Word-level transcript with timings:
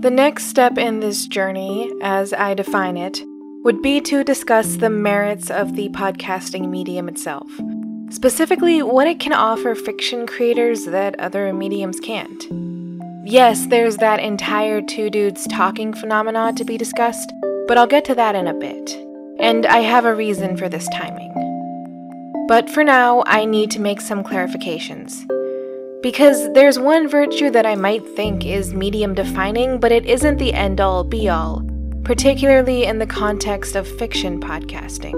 The 0.00 0.10
next 0.12 0.44
step 0.44 0.78
in 0.78 1.00
this 1.00 1.26
journey, 1.26 1.92
as 2.00 2.32
I 2.32 2.54
define 2.54 2.96
it, 2.96 3.20
would 3.64 3.82
be 3.82 4.00
to 4.02 4.22
discuss 4.22 4.76
the 4.76 4.88
merits 4.88 5.50
of 5.50 5.74
the 5.74 5.88
podcasting 5.88 6.68
medium 6.68 7.08
itself, 7.08 7.50
specifically 8.08 8.80
what 8.80 9.08
it 9.08 9.18
can 9.18 9.32
offer 9.32 9.74
fiction 9.74 10.24
creators 10.24 10.84
that 10.84 11.18
other 11.18 11.52
mediums 11.52 11.98
can't. 11.98 12.46
Yes, 13.24 13.66
there's 13.66 13.96
that 13.96 14.20
entire 14.20 14.80
two 14.80 15.10
dudes 15.10 15.48
talking 15.48 15.92
phenomena 15.92 16.52
to 16.52 16.64
be 16.64 16.78
discussed, 16.78 17.32
but 17.66 17.76
I'll 17.76 17.88
get 17.88 18.04
to 18.04 18.14
that 18.14 18.36
in 18.36 18.46
a 18.46 18.54
bit. 18.54 18.96
And 19.40 19.66
I 19.66 19.78
have 19.78 20.04
a 20.04 20.14
reason 20.14 20.56
for 20.56 20.68
this 20.68 20.88
timing. 20.90 21.34
But 22.46 22.70
for 22.70 22.84
now, 22.84 23.24
I 23.26 23.44
need 23.44 23.72
to 23.72 23.80
make 23.80 24.00
some 24.00 24.22
clarifications. 24.22 25.28
Because 26.00 26.52
there's 26.52 26.78
one 26.78 27.08
virtue 27.08 27.50
that 27.50 27.66
I 27.66 27.74
might 27.74 28.06
think 28.06 28.46
is 28.46 28.72
medium 28.72 29.14
defining, 29.14 29.80
but 29.80 29.90
it 29.90 30.06
isn't 30.06 30.38
the 30.38 30.52
end 30.52 30.80
all 30.80 31.02
be 31.02 31.28
all, 31.28 31.68
particularly 32.04 32.84
in 32.84 33.00
the 33.00 33.06
context 33.06 33.74
of 33.74 33.88
fiction 33.98 34.40
podcasting. 34.40 35.16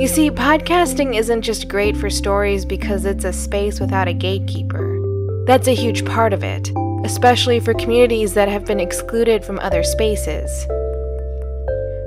You 0.00 0.06
see, 0.06 0.30
podcasting 0.30 1.16
isn't 1.16 1.42
just 1.42 1.66
great 1.66 1.96
for 1.96 2.08
stories 2.08 2.64
because 2.64 3.04
it's 3.04 3.24
a 3.24 3.32
space 3.32 3.80
without 3.80 4.06
a 4.06 4.12
gatekeeper. 4.12 5.44
That's 5.46 5.66
a 5.66 5.74
huge 5.74 6.04
part 6.04 6.32
of 6.32 6.44
it, 6.44 6.70
especially 7.04 7.58
for 7.58 7.74
communities 7.74 8.32
that 8.34 8.48
have 8.48 8.66
been 8.66 8.78
excluded 8.78 9.44
from 9.44 9.58
other 9.58 9.82
spaces. 9.82 10.66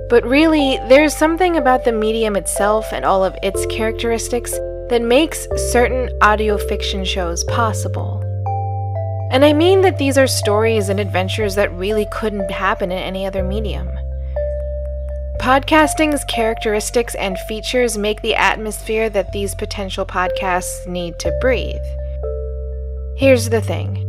But 0.10 0.24
really, 0.24 0.80
there's 0.88 1.14
something 1.14 1.58
about 1.58 1.84
the 1.84 1.92
medium 1.92 2.38
itself 2.38 2.94
and 2.94 3.04
all 3.04 3.26
of 3.26 3.36
its 3.44 3.66
characteristics 3.66 4.58
that 4.90 5.02
makes 5.02 5.48
certain 5.72 6.10
audio 6.22 6.58
fiction 6.58 7.04
shows 7.04 7.44
possible. 7.46 8.24
And 9.32 9.44
I 9.44 9.52
mean 9.54 9.82
that 9.82 9.98
these 9.98 10.18
are 10.18 10.28
stories 10.28 10.90
and 10.90 11.00
adventures 11.00 11.56
that 11.56 11.74
really 11.74 12.08
couldn't 12.12 12.50
happen 12.50 12.92
in 12.92 12.98
any 12.98 13.26
other 13.26 13.44
medium. 13.44 13.90
Podcasting's 15.40 16.24
characteristics 16.26 17.16
and 17.16 17.38
features 17.40 17.98
make 17.98 18.22
the 18.22 18.36
atmosphere 18.36 19.10
that 19.10 19.32
these 19.32 19.54
potential 19.56 20.06
podcasts 20.06 20.88
need 20.88 21.20
to 21.20 21.38
breathe. 21.42 21.76
Here's 23.18 23.50
the 23.50 23.62
thing 23.62 24.04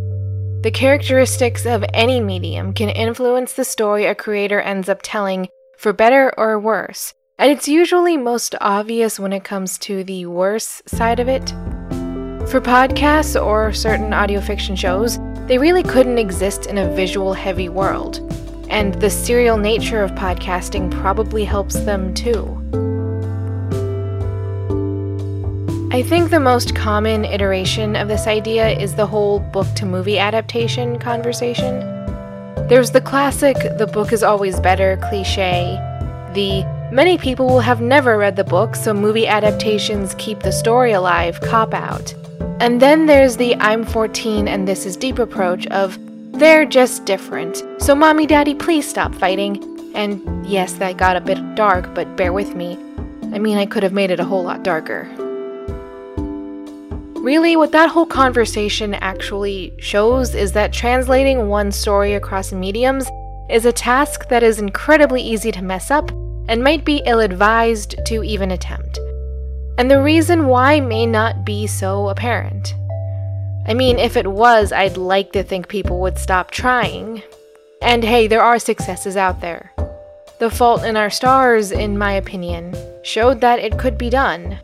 the 0.62 0.70
characteristics 0.70 1.66
of 1.66 1.84
any 1.94 2.20
medium 2.20 2.72
can 2.72 2.88
influence 2.88 3.52
the 3.52 3.64
story 3.64 4.06
a 4.06 4.14
creator 4.14 4.60
ends 4.60 4.88
up 4.88 5.00
telling 5.02 5.48
for 5.76 5.92
better 5.92 6.34
or 6.36 6.58
worse, 6.58 7.14
and 7.38 7.52
it's 7.52 7.68
usually 7.68 8.16
most 8.16 8.56
obvious 8.60 9.20
when 9.20 9.32
it 9.32 9.44
comes 9.44 9.78
to 9.78 10.02
the 10.02 10.26
worse 10.26 10.82
side 10.86 11.20
of 11.20 11.28
it. 11.28 11.50
For 12.50 12.60
podcasts 12.60 13.40
or 13.40 13.72
certain 13.72 14.12
audio 14.12 14.40
fiction 14.40 14.74
shows, 14.74 15.18
they 15.46 15.58
really 15.58 15.84
couldn't 15.84 16.18
exist 16.18 16.66
in 16.66 16.78
a 16.78 16.92
visual 16.94 17.32
heavy 17.32 17.68
world, 17.68 18.18
and 18.68 18.94
the 18.94 19.08
serial 19.08 19.56
nature 19.56 20.02
of 20.02 20.10
podcasting 20.12 20.90
probably 20.90 21.44
helps 21.44 21.78
them 21.80 22.12
too. 22.12 22.56
I 25.92 26.02
think 26.02 26.30
the 26.30 26.40
most 26.40 26.74
common 26.74 27.24
iteration 27.24 27.94
of 27.94 28.08
this 28.08 28.26
idea 28.26 28.68
is 28.68 28.94
the 28.94 29.06
whole 29.06 29.40
book 29.40 29.66
to 29.76 29.86
movie 29.86 30.18
adaptation 30.18 30.98
conversation. 30.98 31.80
There's 32.68 32.90
the 32.90 33.00
classic, 33.00 33.56
the 33.78 33.86
book 33.86 34.12
is 34.12 34.22
always 34.22 34.58
better 34.60 34.98
cliche, 35.08 35.78
the 36.34 36.77
Many 36.90 37.18
people 37.18 37.46
will 37.46 37.60
have 37.60 37.82
never 37.82 38.16
read 38.16 38.36
the 38.36 38.44
book, 38.44 38.74
so 38.74 38.94
movie 38.94 39.26
adaptations 39.26 40.14
keep 40.16 40.40
the 40.40 40.50
story 40.50 40.92
alive 40.92 41.38
cop 41.42 41.74
out. 41.74 42.14
And 42.60 42.80
then 42.80 43.04
there's 43.04 43.36
the 43.36 43.54
I'm 43.56 43.84
14 43.84 44.48
and 44.48 44.66
this 44.66 44.86
is 44.86 44.96
deep 44.96 45.18
approach 45.18 45.66
of 45.66 45.98
they're 46.32 46.64
just 46.64 47.04
different. 47.04 47.62
So, 47.76 47.94
mommy, 47.94 48.26
daddy, 48.26 48.54
please 48.54 48.88
stop 48.88 49.14
fighting. 49.14 49.62
And 49.94 50.46
yes, 50.46 50.74
that 50.74 50.96
got 50.96 51.16
a 51.16 51.20
bit 51.20 51.38
dark, 51.54 51.94
but 51.94 52.16
bear 52.16 52.32
with 52.32 52.54
me. 52.54 52.78
I 53.34 53.38
mean, 53.38 53.58
I 53.58 53.66
could 53.66 53.82
have 53.82 53.92
made 53.92 54.10
it 54.10 54.18
a 54.18 54.24
whole 54.24 54.44
lot 54.44 54.62
darker. 54.62 55.06
Really, 57.20 57.54
what 57.54 57.72
that 57.72 57.90
whole 57.90 58.06
conversation 58.06 58.94
actually 58.94 59.74
shows 59.78 60.34
is 60.34 60.52
that 60.52 60.72
translating 60.72 61.48
one 61.48 61.70
story 61.70 62.14
across 62.14 62.50
mediums 62.50 63.10
is 63.50 63.66
a 63.66 63.72
task 63.72 64.28
that 64.30 64.42
is 64.42 64.58
incredibly 64.58 65.20
easy 65.20 65.52
to 65.52 65.62
mess 65.62 65.90
up 65.90 66.10
and 66.48 66.64
might 66.64 66.84
be 66.84 67.02
ill 67.06 67.20
advised 67.20 67.94
to 68.06 68.24
even 68.24 68.50
attempt. 68.50 68.98
And 69.78 69.90
the 69.90 70.02
reason 70.02 70.46
why 70.46 70.80
may 70.80 71.06
not 71.06 71.44
be 71.44 71.66
so 71.66 72.08
apparent. 72.08 72.74
I 73.66 73.74
mean, 73.74 73.98
if 73.98 74.16
it 74.16 74.26
was, 74.26 74.72
I'd 74.72 74.96
like 74.96 75.32
to 75.32 75.42
think 75.42 75.68
people 75.68 76.00
would 76.00 76.18
stop 76.18 76.50
trying. 76.50 77.22
And 77.80 78.02
hey, 78.02 78.26
there 78.26 78.42
are 78.42 78.58
successes 78.58 79.16
out 79.16 79.40
there. 79.40 79.72
The 80.40 80.50
Fault 80.50 80.84
in 80.84 80.96
Our 80.96 81.10
Stars, 81.10 81.70
in 81.70 81.98
my 81.98 82.12
opinion, 82.12 82.74
showed 83.02 83.40
that 83.40 83.58
it 83.58 83.78
could 83.78 83.98
be 83.98 84.08
done. 84.08 84.58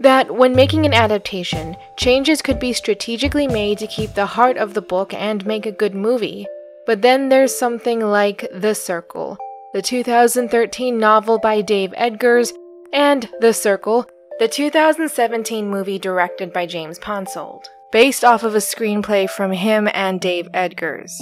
That 0.00 0.34
when 0.34 0.54
making 0.54 0.86
an 0.86 0.94
adaptation, 0.94 1.76
changes 1.96 2.42
could 2.42 2.60
be 2.60 2.72
strategically 2.72 3.48
made 3.48 3.78
to 3.78 3.86
keep 3.86 4.14
the 4.14 4.26
heart 4.26 4.56
of 4.56 4.74
the 4.74 4.82
book 4.82 5.12
and 5.14 5.44
make 5.46 5.66
a 5.66 5.72
good 5.72 5.94
movie. 5.94 6.46
But 6.86 7.02
then 7.02 7.30
there's 7.30 7.58
something 7.58 8.00
like 8.00 8.46
The 8.52 8.74
Circle, 8.74 9.38
the 9.74 9.82
2013 9.82 10.96
novel 10.96 11.40
by 11.40 11.60
Dave 11.60 11.92
Eggers, 11.96 12.52
and 12.92 13.28
The 13.40 13.52
Circle, 13.52 14.06
the 14.38 14.46
2017 14.46 15.68
movie 15.68 15.98
directed 15.98 16.52
by 16.52 16.64
James 16.64 16.96
Ponsoldt, 17.00 17.64
based 17.90 18.24
off 18.24 18.44
of 18.44 18.54
a 18.54 18.58
screenplay 18.58 19.28
from 19.28 19.50
him 19.50 19.88
and 19.92 20.20
Dave 20.20 20.46
Eggers. 20.54 21.12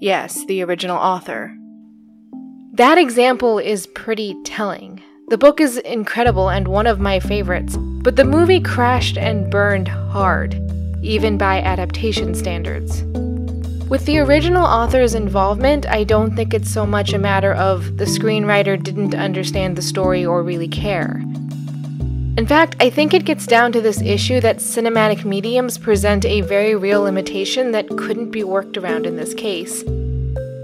Yes, 0.00 0.42
the 0.46 0.64
original 0.64 0.96
author. 0.96 1.54
That 2.72 2.96
example 2.96 3.58
is 3.58 3.86
pretty 3.88 4.34
telling. 4.42 5.02
The 5.28 5.36
book 5.36 5.60
is 5.60 5.76
incredible 5.76 6.48
and 6.48 6.66
one 6.68 6.86
of 6.86 6.98
my 6.98 7.20
favorites, 7.20 7.76
but 7.76 8.16
the 8.16 8.24
movie 8.24 8.60
crashed 8.62 9.18
and 9.18 9.50
burned 9.50 9.88
hard, 9.88 10.54
even 11.02 11.36
by 11.36 11.60
adaptation 11.60 12.34
standards. 12.34 13.04
With 13.88 14.06
the 14.06 14.18
original 14.18 14.64
author's 14.64 15.14
involvement, 15.14 15.86
I 15.86 16.04
don't 16.04 16.34
think 16.34 16.54
it's 16.54 16.70
so 16.70 16.86
much 16.86 17.12
a 17.12 17.18
matter 17.18 17.52
of 17.52 17.98
the 17.98 18.04
screenwriter 18.04 18.82
didn't 18.82 19.14
understand 19.14 19.76
the 19.76 19.82
story 19.82 20.24
or 20.24 20.42
really 20.42 20.68
care. 20.68 21.22
In 22.38 22.46
fact, 22.46 22.76
I 22.80 22.88
think 22.88 23.12
it 23.12 23.26
gets 23.26 23.46
down 23.46 23.72
to 23.72 23.82
this 23.82 24.00
issue 24.00 24.40
that 24.40 24.56
cinematic 24.56 25.26
mediums 25.26 25.76
present 25.76 26.24
a 26.24 26.40
very 26.40 26.74
real 26.74 27.02
limitation 27.02 27.72
that 27.72 27.88
couldn't 27.88 28.30
be 28.30 28.42
worked 28.42 28.78
around 28.78 29.04
in 29.04 29.16
this 29.16 29.34
case. 29.34 29.82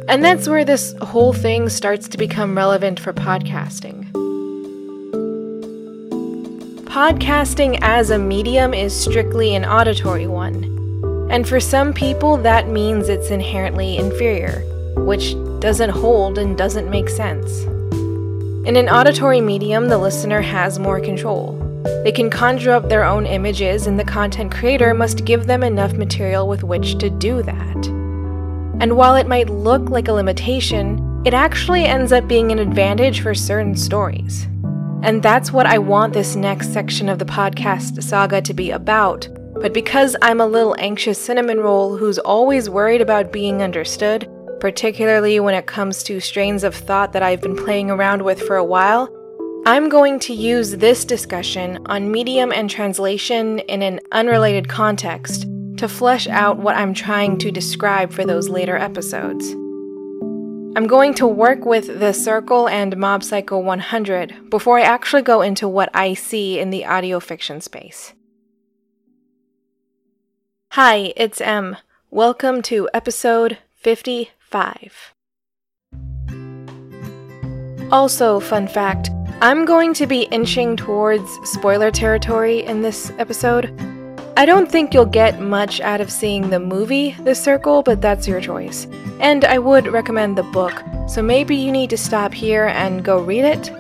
And 0.09 0.25
that's 0.25 0.49
where 0.49 0.65
this 0.65 0.95
whole 1.03 1.35
thing 1.35 1.69
starts 1.69 2.09
to 2.09 2.17
become 2.17 2.57
relevant 2.57 2.99
for 2.99 3.13
podcasting. 3.13 4.11
Podcasting 6.85 7.79
as 7.83 8.09
a 8.09 8.19
medium 8.19 8.73
is 8.73 8.99
strictly 8.99 9.55
an 9.55 9.67
auditory 9.67 10.27
one. 10.27 10.88
And 11.31 11.47
for 11.47 11.61
some 11.61 11.93
people, 11.93 12.37
that 12.39 12.69
means 12.69 13.09
it's 13.09 13.31
inherently 13.31 13.97
inferior, 13.99 14.63
which 14.97 15.35
doesn't 15.61 15.91
hold 15.91 16.39
and 16.39 16.57
doesn't 16.57 16.89
make 16.89 17.09
sense. 17.09 17.63
In 18.67 18.77
an 18.77 18.89
auditory 18.89 19.41
medium, 19.41 19.89
the 19.89 19.99
listener 19.99 20.41
has 20.41 20.79
more 20.79 21.01
control. 21.01 21.55
They 22.03 22.13
can 22.13 22.31
conjure 22.31 22.73
up 22.73 22.89
their 22.89 23.05
own 23.05 23.27
images, 23.27 23.87
and 23.87 23.99
the 23.99 24.05
content 24.05 24.53
creator 24.53 24.95
must 24.95 25.25
give 25.25 25.47
them 25.47 25.63
enough 25.63 25.93
material 25.95 26.49
with 26.49 26.65
which 26.65 26.99
to 26.99 27.11
do 27.11 27.43
that. 27.43 27.87
And 28.81 28.97
while 28.97 29.17
it 29.17 29.27
might 29.27 29.51
look 29.51 29.91
like 29.91 30.09
a 30.09 30.13
limitation, 30.13 31.23
it 31.25 31.35
actually 31.35 31.85
ends 31.85 32.13
up 32.13 32.29
being 32.29 32.53
an 32.53 32.59
advantage 32.59 33.21
for 33.21 33.35
certain 33.35 33.75
stories. 33.75 34.47
And 35.03 35.23
that's 35.23 35.53
what 35.53 35.67
I 35.67 35.79
want 35.79 36.15
this 36.15 36.37
next 36.37 36.73
section 36.73 37.09
of 37.09 37.19
the 37.19 37.25
podcast 37.25 38.03
saga 38.03 38.41
to 38.43 38.55
be 38.55 38.71
about 38.71 39.29
but 39.61 39.73
because 39.73 40.15
I'm 40.23 40.41
a 40.41 40.47
little 40.47 40.77
anxious 40.79 41.19
cinnamon 41.19 41.59
roll 41.59 41.97
who's 41.97 42.19
always 42.19 42.71
worried 42.71 43.01
about 43.01 43.33
being 43.33 43.61
understood, 43.61 44.31
particularly 44.61 45.41
when 45.41 45.55
it 45.55 45.67
comes 45.67 46.03
to 46.05 46.21
strains 46.21 46.63
of 46.63 46.75
thought 46.75 47.13
that 47.13 47.23
I've 47.23 47.41
been 47.41 47.57
playing 47.57 47.91
around 47.91 48.23
with 48.23 48.41
for 48.41 48.57
a 48.57 48.65
while, 48.65 49.13
I'm 49.67 49.89
going 49.89 50.21
to 50.21 50.33
use 50.33 50.77
this 50.77 51.05
discussion 51.05 51.85
on 51.87 52.11
medium 52.11 52.53
and 52.53 52.71
translation 52.71 53.59
in 53.61 53.83
an 53.83 54.01
unrelated 54.13 54.69
context 54.69 55.47
to 55.77 55.89
flesh 55.89 56.29
out 56.29 56.59
what 56.59 56.77
I'm 56.77 56.95
trying 56.95 57.39
to 57.39 57.51
describe 57.51 58.13
for 58.13 58.25
those 58.25 58.49
later 58.49 58.77
episodes. 58.77 59.51
I'm 60.77 60.87
going 60.87 61.15
to 61.15 61.27
work 61.27 61.65
with 61.65 61.99
The 61.99 62.13
Circle 62.13 62.69
and 62.69 62.97
Mob 62.97 63.25
Psycho 63.25 63.59
100 63.59 64.51
before 64.51 64.79
I 64.79 64.83
actually 64.83 65.23
go 65.23 65.43
into 65.43 65.67
what 65.67 65.91
I 65.93 66.15
see 66.15 66.61
in 66.61 66.71
the 66.71 66.87
audio 66.87 67.19
fiction 67.19 67.61
space. 67.61 68.15
Hi, 70.73 71.15
it's 71.17 71.41
M. 71.41 71.79
Welcome 72.11 72.61
to 72.63 72.91
episode 72.93 73.57
55. 73.77 75.15
Also, 77.91 78.39
fun 78.39 78.69
fact 78.69 79.09
I'm 79.41 79.65
going 79.65 79.95
to 79.95 80.07
be 80.07 80.29
inching 80.31 80.77
towards 80.77 81.31
spoiler 81.49 81.91
territory 81.91 82.67
in 82.67 82.83
this 82.83 83.11
episode. 83.19 83.73
I 84.37 84.45
don't 84.45 84.71
think 84.71 84.93
you'll 84.93 85.07
get 85.07 85.41
much 85.41 85.81
out 85.81 86.03
of 86.03 86.13
seeing 86.13 86.51
the 86.51 86.61
movie 86.61 87.13
The 87.25 87.35
Circle, 87.35 87.83
but 87.83 88.03
that's 88.03 88.29
your 88.29 88.43
choice. 88.43 88.87
And 89.21 89.47
I 89.47 89.59
would 89.59 89.87
recommend 89.87 90.37
the 90.37 90.43
book, 90.43 90.85
so 91.09 91.23
maybe 91.23 91.57
you 91.57 91.73
need 91.73 91.89
to 91.91 91.97
stop 91.97 92.35
here 92.35 92.67
and 92.67 93.03
go 93.03 93.23
read 93.23 93.47
it. 93.47 93.71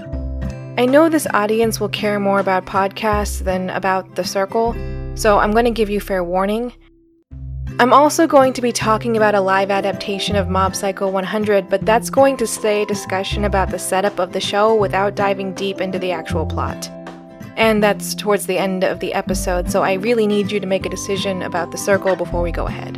I 0.78 0.86
know 0.86 1.10
this 1.10 1.26
audience 1.34 1.80
will 1.80 1.90
care 1.90 2.18
more 2.18 2.40
about 2.40 2.64
podcasts 2.64 3.44
than 3.44 3.68
about 3.68 4.14
The 4.14 4.24
Circle, 4.24 4.74
so 5.18 5.38
I'm 5.38 5.50
going 5.50 5.64
to 5.64 5.70
give 5.72 5.90
you 5.90 6.00
fair 6.00 6.22
warning. 6.22 6.72
I'm 7.80 7.92
also 7.92 8.26
going 8.26 8.52
to 8.52 8.62
be 8.62 8.72
talking 8.72 9.16
about 9.16 9.34
a 9.34 9.40
live 9.40 9.70
adaptation 9.70 10.36
of 10.36 10.48
Mob 10.48 10.76
Psycho 10.76 11.08
100, 11.08 11.68
but 11.68 11.84
that's 11.84 12.08
going 12.08 12.36
to 12.36 12.46
stay 12.46 12.82
a 12.82 12.86
discussion 12.86 13.44
about 13.44 13.70
the 13.70 13.78
setup 13.78 14.20
of 14.20 14.32
the 14.32 14.40
show 14.40 14.74
without 14.74 15.16
diving 15.16 15.54
deep 15.54 15.80
into 15.80 15.98
the 15.98 16.12
actual 16.12 16.46
plot. 16.46 16.88
And 17.56 17.82
that's 17.82 18.14
towards 18.14 18.46
the 18.46 18.58
end 18.58 18.84
of 18.84 19.00
the 19.00 19.12
episode, 19.12 19.70
so 19.70 19.82
I 19.82 19.94
really 19.94 20.26
need 20.26 20.52
you 20.52 20.60
to 20.60 20.66
make 20.66 20.86
a 20.86 20.90
decision 20.90 21.42
about 21.42 21.72
the 21.72 21.78
circle 21.78 22.14
before 22.14 22.42
we 22.42 22.52
go 22.52 22.66
ahead. 22.66 22.96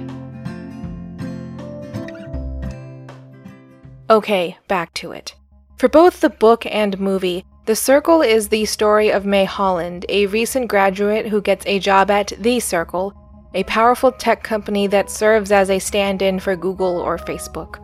Okay, 4.10 4.58
back 4.68 4.92
to 4.94 5.12
it. 5.12 5.34
For 5.78 5.88
both 5.88 6.20
the 6.20 6.30
book 6.30 6.66
and 6.66 7.00
movie, 7.00 7.46
The 7.70 7.76
Circle 7.76 8.22
is 8.22 8.48
the 8.48 8.64
story 8.64 9.12
of 9.12 9.24
Mae 9.24 9.44
Holland, 9.44 10.04
a 10.08 10.26
recent 10.26 10.66
graduate 10.66 11.28
who 11.28 11.40
gets 11.40 11.64
a 11.66 11.78
job 11.78 12.10
at 12.10 12.32
The 12.36 12.58
Circle, 12.58 13.14
a 13.54 13.62
powerful 13.62 14.10
tech 14.10 14.42
company 14.42 14.88
that 14.88 15.08
serves 15.08 15.52
as 15.52 15.70
a 15.70 15.78
stand 15.78 16.20
in 16.20 16.40
for 16.40 16.56
Google 16.56 16.98
or 16.98 17.16
Facebook, 17.16 17.78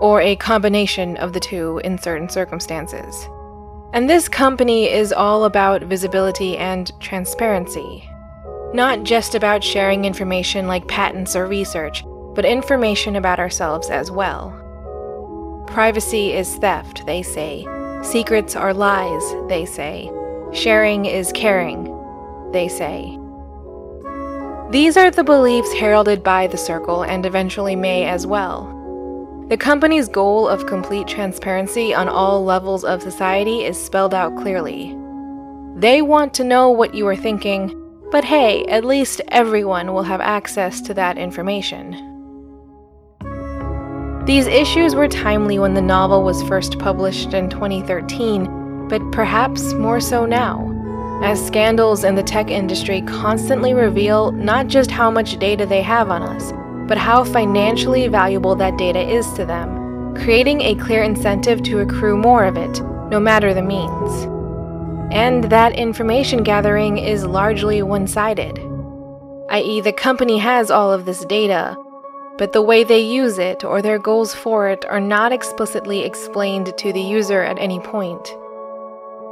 or 0.00 0.20
a 0.20 0.34
combination 0.34 1.16
of 1.18 1.34
the 1.34 1.38
two 1.38 1.80
in 1.84 1.98
certain 1.98 2.28
circumstances. 2.28 3.28
And 3.92 4.10
this 4.10 4.28
company 4.28 4.90
is 4.90 5.12
all 5.12 5.44
about 5.44 5.84
visibility 5.84 6.56
and 6.56 6.90
transparency. 6.98 8.10
Not 8.74 9.04
just 9.04 9.36
about 9.36 9.62
sharing 9.62 10.04
information 10.04 10.66
like 10.66 10.88
patents 10.88 11.36
or 11.36 11.46
research, 11.46 12.02
but 12.34 12.44
information 12.44 13.14
about 13.14 13.38
ourselves 13.38 13.88
as 13.88 14.10
well. 14.10 14.50
Privacy 15.68 16.32
is 16.32 16.56
theft, 16.56 17.06
they 17.06 17.22
say. 17.22 17.64
Secrets 18.02 18.54
are 18.54 18.72
lies, 18.72 19.22
they 19.48 19.64
say. 19.64 20.10
Sharing 20.52 21.04
is 21.04 21.32
caring, 21.32 21.84
they 22.52 22.68
say. 22.68 23.18
These 24.70 24.96
are 24.96 25.10
the 25.10 25.24
beliefs 25.24 25.72
heralded 25.72 26.22
by 26.22 26.46
the 26.46 26.56
Circle 26.56 27.02
and 27.02 27.26
eventually 27.26 27.74
Mae 27.74 28.04
as 28.04 28.26
well. 28.26 28.74
The 29.48 29.56
company's 29.56 30.08
goal 30.08 30.46
of 30.46 30.66
complete 30.66 31.08
transparency 31.08 31.94
on 31.94 32.08
all 32.08 32.44
levels 32.44 32.84
of 32.84 33.02
society 33.02 33.64
is 33.64 33.82
spelled 33.82 34.14
out 34.14 34.36
clearly. 34.36 34.94
They 35.74 36.02
want 36.02 36.34
to 36.34 36.44
know 36.44 36.70
what 36.70 36.94
you 36.94 37.06
are 37.08 37.16
thinking, 37.16 37.74
but 38.10 38.24
hey, 38.24 38.64
at 38.66 38.84
least 38.84 39.20
everyone 39.28 39.92
will 39.92 40.02
have 40.02 40.20
access 40.20 40.80
to 40.82 40.94
that 40.94 41.18
information. 41.18 42.17
These 44.28 44.46
issues 44.46 44.94
were 44.94 45.08
timely 45.08 45.58
when 45.58 45.72
the 45.72 45.80
novel 45.80 46.22
was 46.22 46.42
first 46.42 46.78
published 46.78 47.32
in 47.32 47.48
2013, 47.48 48.86
but 48.86 49.00
perhaps 49.10 49.72
more 49.72 50.00
so 50.00 50.26
now 50.26 50.66
as 51.24 51.44
scandals 51.46 52.04
in 52.04 52.14
the 52.14 52.22
tech 52.22 52.50
industry 52.50 53.00
constantly 53.00 53.72
reveal 53.72 54.30
not 54.32 54.66
just 54.66 54.90
how 54.90 55.10
much 55.10 55.38
data 55.38 55.64
they 55.64 55.80
have 55.80 56.10
on 56.10 56.22
us, 56.22 56.52
but 56.86 56.98
how 56.98 57.24
financially 57.24 58.06
valuable 58.06 58.54
that 58.54 58.76
data 58.76 59.00
is 59.00 59.32
to 59.32 59.46
them, 59.46 60.14
creating 60.14 60.60
a 60.60 60.74
clear 60.74 61.02
incentive 61.02 61.62
to 61.62 61.78
accrue 61.78 62.18
more 62.18 62.44
of 62.44 62.58
it, 62.58 62.82
no 63.08 63.18
matter 63.18 63.54
the 63.54 63.62
means. 63.62 64.24
And 65.10 65.44
that 65.44 65.72
information 65.72 66.42
gathering 66.42 66.98
is 66.98 67.24
largely 67.24 67.82
one 67.82 68.06
sided, 68.06 68.58
i.e., 69.48 69.80
the 69.80 69.94
company 69.94 70.36
has 70.36 70.70
all 70.70 70.92
of 70.92 71.06
this 71.06 71.24
data, 71.24 71.74
but 72.38 72.52
the 72.52 72.62
way 72.62 72.84
they 72.84 73.00
use 73.00 73.38
it 73.38 73.64
or 73.64 73.82
their 73.82 73.98
goals 73.98 74.34
for 74.34 74.68
it 74.68 74.84
are 74.86 75.00
not 75.00 75.32
explicitly 75.32 76.04
explained 76.04 76.72
to 76.78 76.92
the 76.92 77.00
user 77.00 77.42
at 77.42 77.58
any 77.58 77.80
point. 77.80 78.34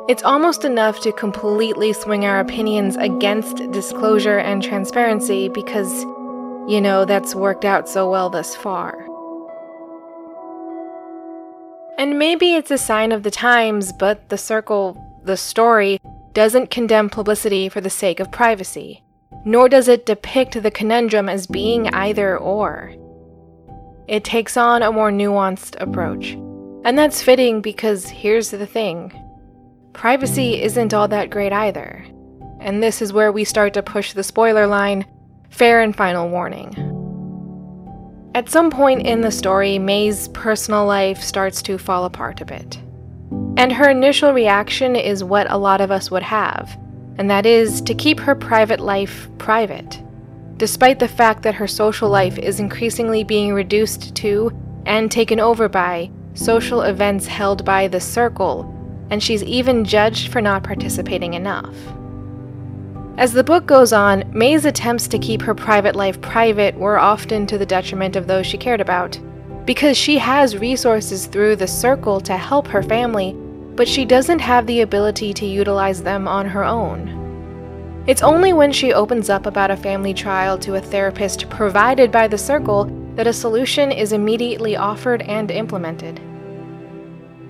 It's 0.08 0.23
almost 0.25 0.64
enough 0.64 1.00
to 1.00 1.12
completely 1.12 1.93
swing 1.93 2.25
our 2.25 2.41
opinions 2.41 2.97
against 2.97 3.56
disclosure 3.73 4.38
and 4.38 4.62
transparency 4.62 5.49
because, 5.49 6.03
you 6.69 6.81
know, 6.81 7.05
that's 7.05 7.35
worked 7.35 7.64
out 7.64 7.88
so 7.88 8.11
well 8.11 8.29
thus 8.29 8.55
far. 8.55 9.06
And 11.99 12.19
maybe 12.19 12.55
it's 12.55 12.70
a 12.70 12.79
sign 12.79 13.11
of 13.11 13.23
the 13.23 13.31
times, 13.31 13.93
but 13.93 14.29
the 14.29 14.37
circle, 14.37 15.20
the 15.25 15.37
story, 15.37 16.00
doesn't 16.35 16.70
condemn 16.70 17.09
publicity 17.09 17.69
for 17.69 17.81
the 17.81 17.88
sake 17.88 18.20
of 18.20 18.31
privacy, 18.31 19.02
nor 19.47 19.69
does 19.69 19.87
it 19.87 20.05
depict 20.05 20.61
the 20.61 20.71
conundrum 20.73 21.29
as 21.29 21.47
being 21.47 21.87
either 21.95 22.37
or. 22.37 22.93
It 24.09 24.25
takes 24.25 24.57
on 24.57 24.83
a 24.83 24.91
more 24.91 25.13
nuanced 25.13 25.81
approach. 25.81 26.33
And 26.85 26.99
that's 26.99 27.23
fitting 27.23 27.63
because 27.63 28.09
here's 28.09 28.51
the 28.51 28.67
thing 28.67 29.13
privacy 29.93 30.61
isn't 30.61 30.93
all 30.93 31.09
that 31.09 31.31
great 31.31 31.53
either. 31.53 32.05
And 32.61 32.83
this 32.83 33.01
is 33.01 33.13
where 33.13 33.33
we 33.33 33.45
start 33.45 33.73
to 33.75 33.83
push 33.83 34.13
the 34.13 34.23
spoiler 34.25 34.67
line 34.67 35.07
fair 35.49 35.81
and 35.81 35.95
final 35.95 36.29
warning. 36.29 36.75
At 38.35 38.51
some 38.51 38.71
point 38.71 39.07
in 39.07 39.21
the 39.21 39.31
story, 39.31 39.79
Mae's 39.79 40.29
personal 40.29 40.87
life 40.87 41.23
starts 41.23 41.63
to 41.63 41.79
fall 41.79 42.05
apart 42.05 42.41
a 42.41 42.45
bit. 42.45 42.77
And 43.57 43.73
her 43.73 43.89
initial 43.89 44.33
reaction 44.33 44.97
is 44.97 45.25
what 45.25 45.51
a 45.51 45.57
lot 45.57 45.81
of 45.81 45.91
us 45.91 46.11
would 46.11 46.25
have, 46.25 46.77
and 47.19 47.31
that 47.31 47.47
is 47.47 47.81
to 47.83 47.95
keep 47.95 48.21
her 48.21 48.35
private 48.35 48.81
life 48.81 49.29
private, 49.39 50.03
despite 50.57 50.99
the 50.99 51.09
fact 51.09 51.43
that 51.43 51.55
her 51.55 51.67
social 51.67 52.09
life 52.09 52.39
is 52.39 52.61
increasingly 52.61 53.25
being 53.25 53.53
reduced 53.53 54.15
to 54.17 54.51
and 54.87 55.11
taken 55.11 55.41
over 55.41 55.69
by 55.69 56.11
social 56.35 56.83
events 56.83 57.27
held 57.27 57.65
by 57.65 57.89
the 57.89 58.01
circle 58.01 58.73
and 59.11 59.23
she's 59.23 59.43
even 59.43 59.85
judged 59.85 60.33
for 60.33 60.41
not 60.41 60.63
participating 60.63 61.35
enough. 61.35 61.75
As 63.19 63.33
the 63.33 63.45
book 63.45 63.67
goes 63.67 63.93
on, 63.93 64.31
Mae's 64.33 64.65
attempts 64.65 65.09
to 65.09 65.19
keep 65.19 65.41
her 65.43 65.55
private 65.55 65.97
life 65.97 66.21
private 66.21 66.75
were 66.77 66.99
often 66.99 67.47
to 67.47 67.57
the 67.57 67.65
detriment 67.65 68.17
of 68.17 68.27
those 68.27 68.47
she 68.47 68.59
cared 68.59 68.81
about. 68.81 69.19
Because 69.65 69.97
she 69.97 70.19
has 70.19 70.59
resources 70.59 71.27
through 71.27 71.57
the 71.57 71.67
circle 71.67 72.21
to 72.21 72.37
help 72.37 72.67
her 72.69 72.83
family, 72.83 73.35
but 73.76 73.87
she 73.87 74.05
doesn't 74.05 74.38
have 74.38 74.67
the 74.67 74.81
ability 74.81 75.32
to 75.34 75.46
utilize 75.46 76.02
them 76.02 76.26
on 76.26 76.46
her 76.46 76.64
own. 76.64 78.05
It's 78.06 78.23
only 78.23 78.52
when 78.52 78.73
she 78.73 78.93
opens 78.93 79.28
up 79.28 79.46
about 79.46 79.70
a 79.70 79.76
family 79.76 80.14
trial 80.14 80.56
to 80.58 80.76
a 80.76 80.81
therapist 80.81 81.50
provided 81.50 82.11
by 82.11 82.28
the 82.28 82.38
circle 82.38 82.84
that 83.17 83.26
a 83.26 83.32
solution 83.32 83.90
is 83.93 84.12
immediately 84.12 84.76
offered 84.76 85.23
and 85.23 85.50
implemented. 85.50 86.21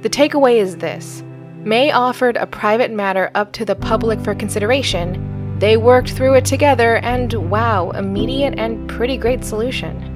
The 0.03 0.11
takeaway 0.11 0.57
is 0.57 0.77
this 0.77 1.23
Mae 1.67 1.91
offered 1.91 2.37
a 2.37 2.47
private 2.47 2.93
matter 2.93 3.31
up 3.35 3.53
to 3.55 3.65
the 3.65 3.75
public 3.75 4.21
for 4.21 4.35
consideration. 4.35 5.59
They 5.59 5.77
worked 5.77 6.11
through 6.11 6.35
it 6.35 6.45
together, 6.45 6.97
and 6.99 7.33
wow, 7.51 7.91
immediate 7.91 8.59
and 8.59 8.89
pretty 8.89 9.17
great 9.17 9.45
solution. 9.45 10.13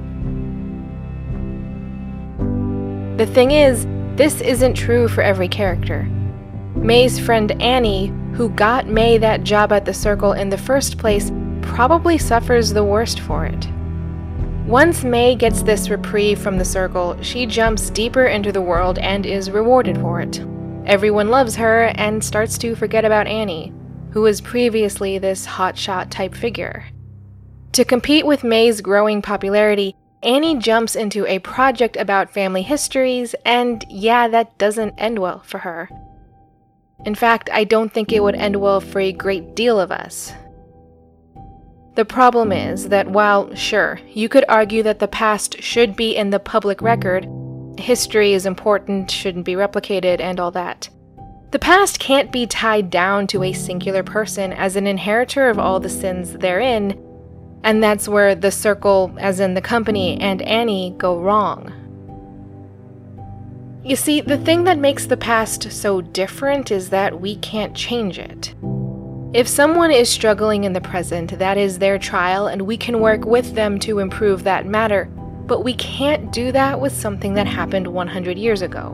The 3.17 3.25
thing 3.25 3.51
is, 3.51 3.85
this 4.15 4.41
isn't 4.41 4.73
true 4.73 5.07
for 5.07 5.21
every 5.21 5.47
character. 5.47 6.03
Mae's 6.75 7.19
friend 7.19 7.51
Annie, 7.61 8.07
who 8.33 8.49
got 8.49 8.87
Mae 8.87 9.17
that 9.17 9.43
job 9.43 9.71
at 9.71 9.85
the 9.85 9.93
Circle 9.93 10.33
in 10.33 10.49
the 10.49 10.57
first 10.57 10.97
place, 10.97 11.31
probably 11.61 12.17
suffers 12.17 12.73
the 12.73 12.83
worst 12.83 13.19
for 13.19 13.45
it. 13.45 13.67
Once 14.65 15.03
Mae 15.03 15.35
gets 15.35 15.63
this 15.63 15.89
reprieve 15.89 16.39
from 16.39 16.57
the 16.57 16.65
Circle, 16.65 17.21
she 17.21 17.45
jumps 17.45 17.89
deeper 17.89 18.25
into 18.25 18.51
the 18.51 18.61
world 18.61 18.99
and 18.99 19.25
is 19.25 19.51
rewarded 19.51 19.97
for 19.97 20.21
it. 20.21 20.39
Everyone 20.85 21.29
loves 21.29 21.55
her 21.55 21.91
and 21.95 22.23
starts 22.23 22.57
to 22.59 22.75
forget 22.75 23.05
about 23.05 23.27
Annie, 23.27 23.73
who 24.11 24.21
was 24.21 24.41
previously 24.41 25.17
this 25.17 25.45
hotshot 25.45 26.09
type 26.09 26.33
figure. 26.35 26.85
To 27.73 27.85
compete 27.85 28.25
with 28.25 28.43
Mae's 28.43 28.81
growing 28.81 29.21
popularity, 29.21 29.95
Annie 30.23 30.57
jumps 30.57 30.95
into 30.95 31.25
a 31.25 31.39
project 31.39 31.97
about 31.97 32.29
family 32.29 32.61
histories, 32.61 33.33
and 33.43 33.83
yeah, 33.89 34.27
that 34.27 34.57
doesn't 34.59 34.93
end 34.97 35.17
well 35.17 35.39
for 35.39 35.59
her. 35.59 35.89
In 37.05 37.15
fact, 37.15 37.49
I 37.51 37.63
don't 37.63 37.91
think 37.91 38.11
it 38.11 38.21
would 38.21 38.35
end 38.35 38.57
well 38.57 38.79
for 38.79 38.99
a 38.99 39.11
great 39.11 39.55
deal 39.55 39.79
of 39.79 39.91
us. 39.91 40.31
The 41.95 42.05
problem 42.05 42.51
is 42.51 42.89
that 42.89 43.09
while, 43.09 43.53
sure, 43.55 43.99
you 44.07 44.29
could 44.29 44.45
argue 44.47 44.83
that 44.83 44.99
the 44.99 45.07
past 45.07 45.61
should 45.61 45.95
be 45.95 46.15
in 46.15 46.29
the 46.29 46.39
public 46.39 46.81
record, 46.81 47.27
history 47.77 48.33
is 48.33 48.45
important, 48.45 49.09
shouldn't 49.09 49.45
be 49.45 49.53
replicated, 49.53 50.21
and 50.21 50.39
all 50.39 50.51
that. 50.51 50.89
The 51.51 51.59
past 51.59 51.99
can't 51.99 52.31
be 52.31 52.45
tied 52.45 52.89
down 52.91 53.27
to 53.27 53.43
a 53.43 53.51
singular 53.51 54.03
person 54.03 54.53
as 54.53 54.75
an 54.75 54.87
inheritor 54.87 55.49
of 55.49 55.59
all 55.59 55.79
the 55.79 55.89
sins 55.89 56.33
therein, 56.33 56.91
and 57.63 57.83
that's 57.83 58.07
where 58.07 58.35
the 58.35 58.51
circle, 58.51 59.13
as 59.19 59.39
in 59.39 59.53
the 59.53 59.61
company, 59.61 60.19
and 60.19 60.41
Annie 60.41 60.95
go 60.97 61.19
wrong. 61.19 61.73
You 63.83 63.95
see, 63.95 64.21
the 64.21 64.37
thing 64.37 64.63
that 64.65 64.77
makes 64.77 65.07
the 65.07 65.17
past 65.17 65.71
so 65.71 66.01
different 66.01 66.69
is 66.71 66.89
that 66.89 67.19
we 67.19 67.37
can't 67.37 67.75
change 67.75 68.19
it. 68.19 68.53
If 69.33 69.47
someone 69.47 69.91
is 69.91 70.09
struggling 70.09 70.65
in 70.65 70.73
the 70.73 70.81
present, 70.81 71.39
that 71.39 71.57
is 71.57 71.79
their 71.79 71.97
trial, 71.97 72.47
and 72.47 72.61
we 72.63 72.77
can 72.77 72.99
work 72.99 73.25
with 73.25 73.55
them 73.55 73.79
to 73.79 73.99
improve 73.99 74.43
that 74.43 74.65
matter, 74.65 75.05
but 75.47 75.63
we 75.63 75.73
can't 75.73 76.31
do 76.31 76.51
that 76.51 76.79
with 76.79 76.93
something 76.93 77.33
that 77.33 77.47
happened 77.47 77.87
100 77.87 78.37
years 78.37 78.61
ago. 78.61 78.89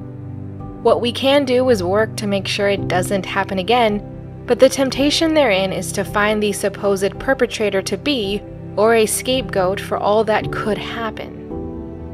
What 0.83 1.01
we 1.01 1.11
can 1.11 1.43
do 1.43 1.67
is 1.69 1.83
work 1.83 2.15
to 2.17 2.27
make 2.27 2.47
sure 2.47 2.69
it 2.69 2.87
doesn't 2.87 3.25
happen 3.25 3.59
again, 3.59 4.43
but 4.45 4.59
the 4.59 4.69
temptation 4.69 5.33
therein 5.33 5.73
is 5.73 5.91
to 5.91 6.05
find 6.05 6.41
the 6.41 6.53
supposed 6.53 7.19
perpetrator 7.19 7.81
to 7.81 7.97
be, 7.97 8.41
or 8.77 8.95
a 8.95 9.05
scapegoat 9.05 9.79
for 9.81 9.97
all 9.97 10.23
that 10.23 10.51
could 10.51 10.77
happen. 10.77 11.33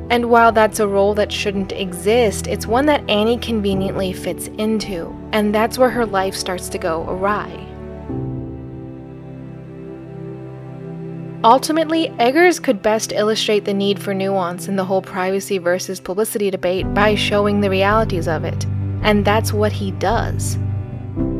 And 0.10 0.30
while 0.30 0.52
that's 0.52 0.80
a 0.80 0.88
role 0.88 1.14
that 1.16 1.32
shouldn't 1.32 1.72
exist, 1.72 2.48
it's 2.48 2.68
one 2.68 2.86
that 2.86 3.08
Annie 3.10 3.38
conveniently 3.38 4.14
fits 4.14 4.48
into, 4.58 5.16
and 5.32 5.54
that's 5.54 5.78
where 5.78 5.90
her 5.90 6.06
life 6.06 6.36
starts 6.36 6.70
to 6.70 6.78
go 6.78 7.04
awry. 7.10 7.50
Ultimately, 11.44 12.10
Eggers 12.20 12.62
could 12.62 12.82
best 12.82 13.12
illustrate 13.12 13.66
the 13.66 13.74
need 13.74 14.02
for 14.02 14.14
nuance 14.14 14.70
in 14.70 14.78
the 14.78 14.86
whole 14.86 15.02
privacy 15.02 15.58
versus 15.58 16.00
publicity 16.00 16.50
debate 16.50 16.94
by 16.94 17.16
showing 17.16 17.60
the 17.60 17.70
realities 17.70 18.30
of 18.30 18.46
it, 18.46 18.66
and 19.02 19.26
that's 19.26 19.52
what 19.52 19.74
he 19.74 19.92
does. 19.92 20.58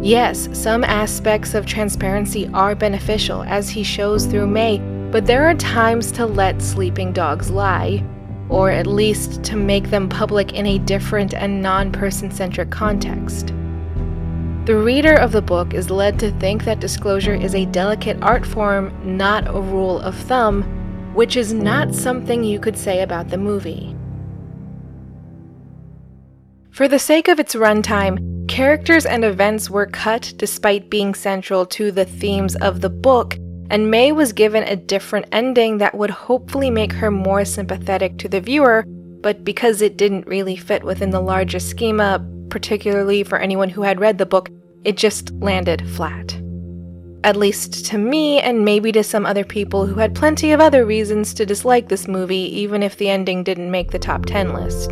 Yes, 0.02 0.50
some 0.52 0.84
aspects 0.84 1.54
of 1.54 1.66
transparency 1.66 2.50
are 2.54 2.76
beneficial, 2.76 3.44
as 3.44 3.70
he 3.70 3.84
shows 3.84 4.26
through 4.26 4.48
Mae, 4.48 4.80
but 5.14 5.28
there 5.28 5.48
are 5.48 5.54
times 5.54 6.12
to 6.12 6.26
let 6.26 6.60
sleeping 6.60 7.14
dogs 7.14 7.52
lie, 7.52 8.04
or 8.50 8.72
at 8.72 8.88
least 8.88 9.44
to 9.44 9.56
make 9.56 9.92
them 9.92 10.10
public 10.10 10.54
in 10.54 10.66
a 10.66 10.80
different 10.80 11.36
and 11.36 11.62
non 11.62 11.92
person 11.92 12.32
centric 12.32 12.72
context. 12.72 13.54
The 14.66 14.76
reader 14.76 15.14
of 15.14 15.32
the 15.32 15.42
book 15.44 15.76
is 15.76 15.92
led 15.92 16.18
to 16.18 16.32
think 16.40 16.66
that 16.66 16.80
disclosure 16.80 17.36
is 17.36 17.54
a 17.54 17.66
delicate 17.66 18.18
art 18.24 18.44
form, 18.44 18.92
not 19.06 19.48
a 19.48 19.62
rule 19.62 20.00
of 20.00 20.16
thumb, 20.16 20.64
which 21.14 21.38
is 21.38 21.54
not 21.54 21.94
something 21.94 22.44
you 22.44 22.60
could 22.60 22.76
say 22.76 23.04
about 23.04 23.30
the 23.30 23.38
movie. 23.38 23.96
For 26.72 26.88
the 26.88 26.98
sake 26.98 27.28
of 27.28 27.40
its 27.40 27.54
runtime, 27.54 28.48
characters 28.48 29.06
and 29.06 29.24
events 29.24 29.70
were 29.70 29.86
cut 29.86 30.34
despite 30.38 30.90
being 30.90 31.14
central 31.14 31.68
to 31.68 31.92
the 31.92 32.06
themes 32.06 32.56
of 32.56 32.82
the 32.82 32.90
book, 32.90 33.38
and 33.74 33.90
Mae 33.90 34.12
was 34.12 34.34
given 34.34 34.62
a 34.66 34.76
different 34.76 35.26
ending 35.32 35.80
that 35.80 35.96
would 35.96 36.12
hopefully 36.12 36.70
make 36.70 36.94
her 36.94 37.10
more 37.10 37.44
sympathetic 37.44 38.20
to 38.20 38.30
the 38.30 38.40
viewer, 38.40 38.84
but 39.22 39.44
because 39.44 39.82
it 39.82 39.98
didn't 39.98 40.28
really 40.28 40.56
fit 40.56 40.84
within 40.84 41.10
the 41.10 41.20
larger 41.20 41.60
schema, 41.60 42.24
particularly 42.50 43.24
for 43.24 43.40
anyone 43.40 43.70
who 43.70 43.82
had 43.82 44.00
read 44.00 44.20
the 44.20 44.28
book, 44.28 44.52
it 44.84 44.96
just 44.96 45.32
landed 45.42 45.90
flat. 45.90 46.40
At 47.24 47.36
least 47.36 47.88
to 47.88 47.98
me, 47.98 48.40
and 48.40 48.64
maybe 48.64 48.92
to 48.92 49.04
some 49.04 49.26
other 49.26 49.44
people 49.44 49.88
who 49.88 50.00
had 50.00 50.14
plenty 50.14 50.52
of 50.52 50.62
other 50.62 50.86
reasons 50.86 51.34
to 51.34 51.44
dislike 51.44 51.90
this 51.90 52.08
movie, 52.08 52.56
even 52.56 52.84
if 52.84 52.98
the 52.98 53.10
ending 53.10 53.44
didn't 53.44 53.72
make 53.72 53.90
the 53.90 53.98
top 53.98 54.28
10 54.28 54.54
list. 54.54 54.92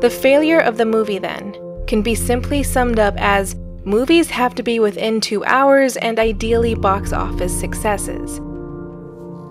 The 0.00 0.16
failure 0.16 0.60
of 0.60 0.76
the 0.76 0.86
movie, 0.86 1.18
then, 1.18 1.56
can 1.88 2.02
be 2.02 2.14
simply 2.14 2.62
summed 2.62 3.00
up 3.00 3.14
as 3.16 3.56
movies 3.84 4.30
have 4.30 4.54
to 4.54 4.62
be 4.62 4.78
within 4.78 5.20
two 5.20 5.44
hours 5.44 5.96
and 5.96 6.18
ideally 6.18 6.74
box 6.74 7.12
office 7.12 7.58
successes. 7.58 8.40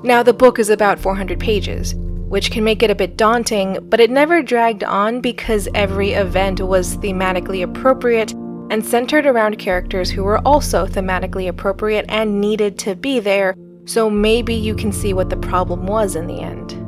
Now, 0.04 0.24
the 0.24 0.34
book 0.34 0.58
is 0.58 0.70
about 0.70 1.00
400 1.00 1.40
pages, 1.40 1.94
which 1.96 2.50
can 2.50 2.64
make 2.64 2.82
it 2.82 2.90
a 2.90 2.96
bit 2.96 3.18
daunting, 3.18 3.78
but 3.90 4.00
it 4.00 4.10
never 4.10 4.42
dragged 4.42 4.84
on 4.84 5.22
because 5.22 5.68
every 5.76 6.12
event 6.12 6.62
was 6.62 6.98
thematically 6.98 7.64
appropriate 7.64 8.32
and 8.72 8.86
centered 8.86 9.26
around 9.26 9.60
characters 9.60 10.10
who 10.10 10.24
were 10.24 10.40
also 10.48 10.88
thematically 10.88 11.50
appropriate 11.50 12.06
and 12.08 12.40
needed 12.40 12.80
to 12.80 12.96
be 12.96 13.20
there, 13.20 13.54
so 13.86 14.10
maybe 14.10 14.56
you 14.56 14.74
can 14.74 14.94
see 14.94 15.14
what 15.14 15.30
the 15.30 15.38
problem 15.38 15.86
was 15.86 16.16
in 16.16 16.26
the 16.26 16.40
end. 16.40 16.81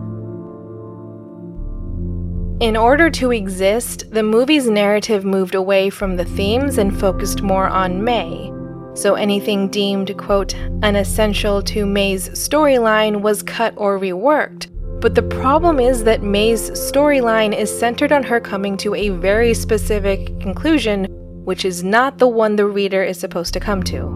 In 2.63 2.77
order 2.77 3.09
to 3.09 3.33
exist, 3.33 4.09
the 4.11 4.23
movie's 4.23 4.69
narrative 4.69 5.25
moved 5.25 5.53
away 5.53 5.89
from 5.89 6.15
the 6.15 6.23
themes 6.23 6.77
and 6.77 6.97
focused 6.97 7.41
more 7.41 7.67
on 7.67 8.01
Mae. 8.01 8.53
So 8.93 9.15
anything 9.15 9.67
deemed, 9.67 10.17
quote, 10.17 10.55
unessential 10.81 11.61
to 11.63 11.85
Mae's 11.85 12.29
storyline 12.29 13.19
was 13.19 13.43
cut 13.43 13.73
or 13.75 13.99
reworked, 13.99 14.69
but 15.01 15.13
the 15.13 15.23
problem 15.23 15.81
is 15.81 16.05
that 16.05 16.23
Mae's 16.23 16.71
storyline 16.71 17.53
is 17.53 17.69
centered 17.77 18.13
on 18.13 18.23
her 18.23 18.39
coming 18.39 18.77
to 18.77 18.95
a 18.95 19.09
very 19.09 19.53
specific 19.53 20.27
conclusion, 20.39 21.03
which 21.43 21.65
is 21.65 21.83
not 21.83 22.17
the 22.17 22.29
one 22.29 22.55
the 22.55 22.65
reader 22.65 23.03
is 23.03 23.19
supposed 23.19 23.53
to 23.55 23.59
come 23.59 23.83
to. 23.83 24.07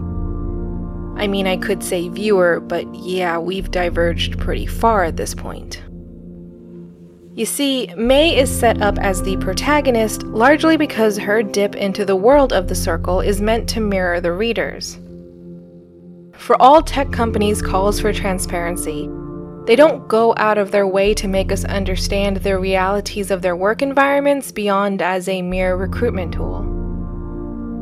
I 1.18 1.26
mean, 1.26 1.46
I 1.46 1.58
could 1.58 1.84
say 1.84 2.08
viewer, 2.08 2.60
but 2.60 2.86
yeah, 2.94 3.36
we've 3.36 3.70
diverged 3.70 4.38
pretty 4.38 4.64
far 4.64 5.04
at 5.04 5.18
this 5.18 5.34
point. 5.34 5.82
You 7.38 7.46
see, 7.46 7.88
Mae 7.96 8.36
is 8.36 8.50
set 8.50 8.82
up 8.82 8.98
as 8.98 9.22
the 9.22 9.36
protagonist 9.36 10.24
largely 10.24 10.76
because 10.76 11.16
her 11.18 11.40
dip 11.40 11.76
into 11.76 12.04
the 12.04 12.16
world 12.16 12.52
of 12.52 12.66
the 12.66 12.74
circle 12.74 13.20
is 13.20 13.40
meant 13.40 13.68
to 13.68 13.80
mirror 13.80 14.20
the 14.20 14.32
readers. 14.32 14.98
For 16.34 16.60
all 16.60 16.82
tech 16.82 17.12
companies' 17.12 17.62
calls 17.62 18.00
for 18.00 18.12
transparency, 18.12 19.08
they 19.66 19.76
don't 19.76 20.08
go 20.08 20.34
out 20.36 20.58
of 20.58 20.72
their 20.72 20.88
way 20.88 21.14
to 21.14 21.28
make 21.28 21.52
us 21.52 21.64
understand 21.64 22.38
the 22.38 22.58
realities 22.58 23.30
of 23.30 23.40
their 23.40 23.54
work 23.54 23.82
environments 23.82 24.50
beyond 24.50 25.00
as 25.00 25.28
a 25.28 25.40
mere 25.40 25.76
recruitment 25.76 26.34
tool. 26.34 26.64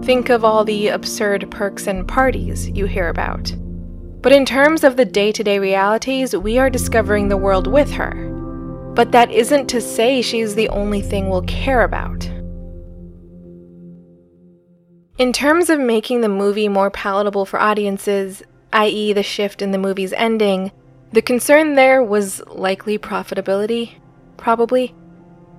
Think 0.05 0.29
of 0.29 0.45
all 0.45 0.65
the 0.65 0.89
absurd 0.89 1.51
perks 1.51 1.87
and 1.87 2.07
parties 2.07 2.69
you 2.69 2.85
hear 2.85 3.09
about. 3.09 3.57
But 4.21 4.33
in 4.33 4.45
terms 4.45 4.85
of 4.85 4.99
the 4.99 5.07
day 5.07 5.33
to 5.33 5.43
day 5.43 5.59
realities, 5.59 6.37
we 6.37 6.59
are 6.59 6.69
discovering 6.69 7.29
the 7.29 7.39
world 7.39 7.67
with 7.67 7.91
her. 7.93 8.26
But 8.97 9.13
that 9.13 9.31
isn't 9.31 9.67
to 9.69 9.81
say 9.81 10.23
she's 10.23 10.55
the 10.55 10.71
only 10.71 11.03
thing 11.03 11.29
we'll 11.29 11.43
care 11.43 11.83
about. 11.83 12.25
In 15.19 15.35
terms 15.35 15.69
of 15.69 15.79
making 15.79 16.23
the 16.23 16.31
movie 16.31 16.69
more 16.69 16.91
palatable 16.91 17.45
for 17.45 17.61
audiences, 17.61 18.43
i.e., 18.73 19.13
the 19.13 19.23
shift 19.23 19.61
in 19.61 19.71
the 19.71 19.79
movie's 19.79 20.15
ending, 20.15 20.73
the 21.13 21.21
concern 21.21 21.75
there 21.75 22.03
was 22.03 22.43
likely 22.47 22.99
profitability, 22.99 23.93
probably. 24.39 24.95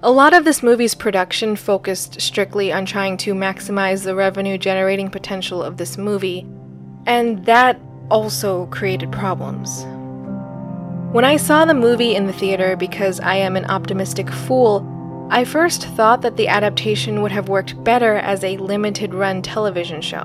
A 0.02 0.12
lot 0.12 0.34
of 0.34 0.44
this 0.44 0.64
movie's 0.64 0.96
production 0.96 1.56
focused 1.56 2.20
strictly 2.20 2.72
on 2.72 2.86
trying 2.86 3.18
to 3.18 3.34
maximize 3.34 4.04
the 4.04 4.16
revenue 4.16 4.58
generating 4.58 5.10
potential 5.10 5.62
of 5.62 5.78
this 5.78 5.96
movie, 5.98 6.46
and 7.06 7.46
that 7.46 7.80
also 8.10 8.66
created 8.68 9.12
problems. 9.12 9.86
When 11.18 11.26
I 11.26 11.38
saw 11.38 11.66
the 11.66 11.74
movie 11.74 12.14
in 12.14 12.28
the 12.28 12.32
theater 12.32 12.76
because 12.76 13.20
I 13.20 13.38
am 13.38 13.56
an 13.56 13.66
optimistic 13.66 14.30
fool, 14.30 14.86
I 15.32 15.46
first 15.46 15.88
thought 15.88 16.22
that 16.22 16.38
the 16.38 16.48
adaptation 16.48 17.24
would 17.24 17.32
have 17.32 17.50
worked 17.50 17.84
better 17.84 18.18
as 18.18 18.44
a 18.44 18.58
limited 18.58 19.16
run 19.16 19.42
television 19.42 20.00
show. 20.00 20.22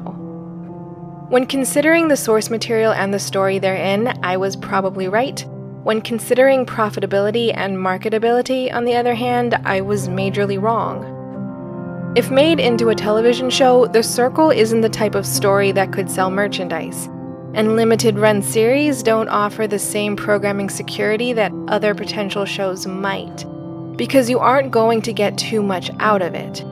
When 1.31 1.47
considering 1.47 2.09
the 2.09 2.17
source 2.19 2.51
material 2.51 2.93
and 2.93 3.15
the 3.15 3.19
story 3.19 3.59
therein, 3.59 4.19
I 4.23 4.37
was 4.37 4.55
probably 4.55 5.09
right. 5.09 5.43
When 5.83 6.03
considering 6.03 6.67
profitability 6.67 7.57
and 7.57 7.79
marketability, 7.79 8.71
on 8.71 8.85
the 8.85 8.97
other 8.97 9.15
hand, 9.15 9.55
I 9.65 9.81
was 9.81 10.11
majorly 10.11 10.61
wrong. 10.61 12.13
If 12.17 12.31
made 12.31 12.61
into 12.61 12.91
a 12.91 12.95
television 12.95 13.49
show, 13.49 13.87
The 13.87 14.03
Circle 14.03 14.51
isn't 14.51 14.83
the 14.83 14.91
type 14.91 15.15
of 15.15 15.25
story 15.25 15.73
that 15.73 15.91
could 15.91 16.11
sell 16.11 16.31
merchandise, 16.31 17.09
and 17.54 17.76
limited 17.76 18.18
run 18.18 18.42
series 18.42 19.02
don't 19.02 19.28
offer 19.28 19.66
the 19.66 19.78
same 19.78 20.16
programming 20.16 20.71
security 20.71 21.32
that 21.32 21.52
other 21.68 21.94
potential 21.94 22.44
shows 22.44 22.87
might, 22.87 23.44
because 23.97 24.30
you 24.30 24.38
aren't 24.38 24.71
going 24.71 25.02
to 25.02 25.12
get 25.12 25.37
too 25.37 25.62
much 25.62 25.90
out 25.99 26.23
of 26.23 26.35
it. 26.35 26.64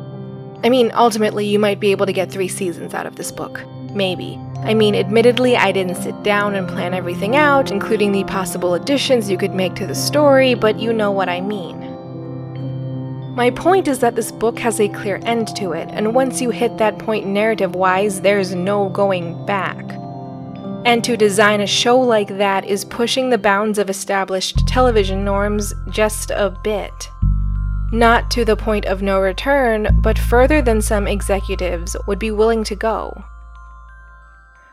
I 0.63 0.69
mean, 0.69 0.91
ultimately, 0.95 1.47
you 1.47 1.59
might 1.59 1.81
be 1.81 1.91
able 1.91 2.07
to 2.07 2.13
get 2.13 2.31
three 2.31 2.49
seasons 2.49 2.95
out 2.95 3.07
of 3.07 3.17
this 3.17 3.33
book. 3.33 3.63
Maybe. 3.93 4.39
I 4.59 4.75
mean, 4.75 4.95
admittedly, 4.95 5.57
I 5.57 5.73
didn't 5.73 5.97
sit 5.97 6.23
down 6.23 6.55
and 6.55 6.69
plan 6.69 6.95
everything 6.95 7.35
out, 7.35 7.71
including 7.71 8.13
the 8.13 8.25
possible 8.25 8.75
additions 8.75 9.31
you 9.31 9.39
could 9.39 9.55
make 9.55 9.75
to 9.77 9.87
the 9.87 9.95
story, 9.95 10.55
but 10.55 10.79
you 10.79 10.93
know 10.93 11.11
what 11.11 11.29
I 11.29 11.41
mean. 11.41 11.79
My 13.35 13.51
point 13.51 13.89
is 13.89 14.01
that 14.01 14.17
this 14.17 14.33
book 14.33 14.59
has 14.59 14.81
a 14.81 14.89
clear 14.89 15.21
end 15.25 15.57
to 15.57 15.73
it, 15.73 15.89
and 15.93 16.15
once 16.15 16.43
you 16.43 16.51
hit 16.51 16.77
that 16.79 16.99
point 16.99 17.27
narrative 17.27 17.75
wise, 17.75 18.21
there's 18.21 18.55
no 18.55 18.89
going 18.91 19.47
back. 19.47 20.00
And 20.85 21.05
to 21.05 21.17
design 21.17 21.61
a 21.61 21.67
show 21.67 21.99
like 21.99 22.39
that 22.39 22.65
is 22.65 22.85
pushing 22.85 23.31
the 23.31 23.39
bounds 23.39 23.79
of 23.79 23.91
established 23.91 24.67
television 24.67 25.25
norms 25.25 25.75
just 25.91 26.31
a 26.31 26.57
bit. 26.65 27.11
Not 27.93 28.31
to 28.33 28.45
the 28.45 28.57
point 28.57 28.87
of 28.87 29.03
no 29.03 29.21
return, 29.21 29.89
but 30.01 30.19
further 30.19 30.63
than 30.63 30.81
some 30.81 31.07
executives 31.07 31.97
would 32.07 32.19
be 32.19 32.31
willing 32.31 32.65
to 32.65 32.75
go. 32.75 33.25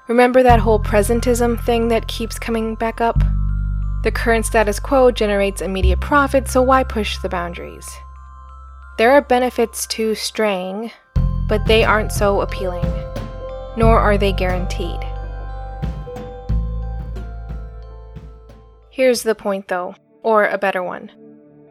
Remember 0.07 0.41
that 0.43 0.59
whole 0.59 0.79
presentism 0.79 1.59
thing 1.59 1.89
that 1.89 2.07
keeps 2.07 2.39
coming 2.39 2.75
back 2.75 3.01
up? 3.01 3.21
The 4.03 4.11
current 4.11 4.45
status 4.45 4.79
quo 4.79 5.11
generates 5.11 5.61
immediate 5.61 5.99
profit, 5.99 6.47
so 6.47 6.61
why 6.61 6.83
push 6.83 7.17
the 7.17 7.27
boundaries? 7.27 7.89
There 8.97 9.11
are 9.11 9.21
benefits 9.21 9.85
to 9.87 10.15
straying, 10.15 10.91
but 11.49 11.65
they 11.65 11.83
aren't 11.83 12.13
so 12.13 12.41
appealing. 12.41 12.85
nor 13.77 13.99
are 13.99 14.17
they 14.17 14.33
guaranteed. 14.33 15.06
Here's 18.97 19.21
the 19.21 19.35
point 19.35 19.67
though, 19.67 19.93
or 20.23 20.47
a 20.47 20.57
better 20.57 20.81
one. 20.81 21.11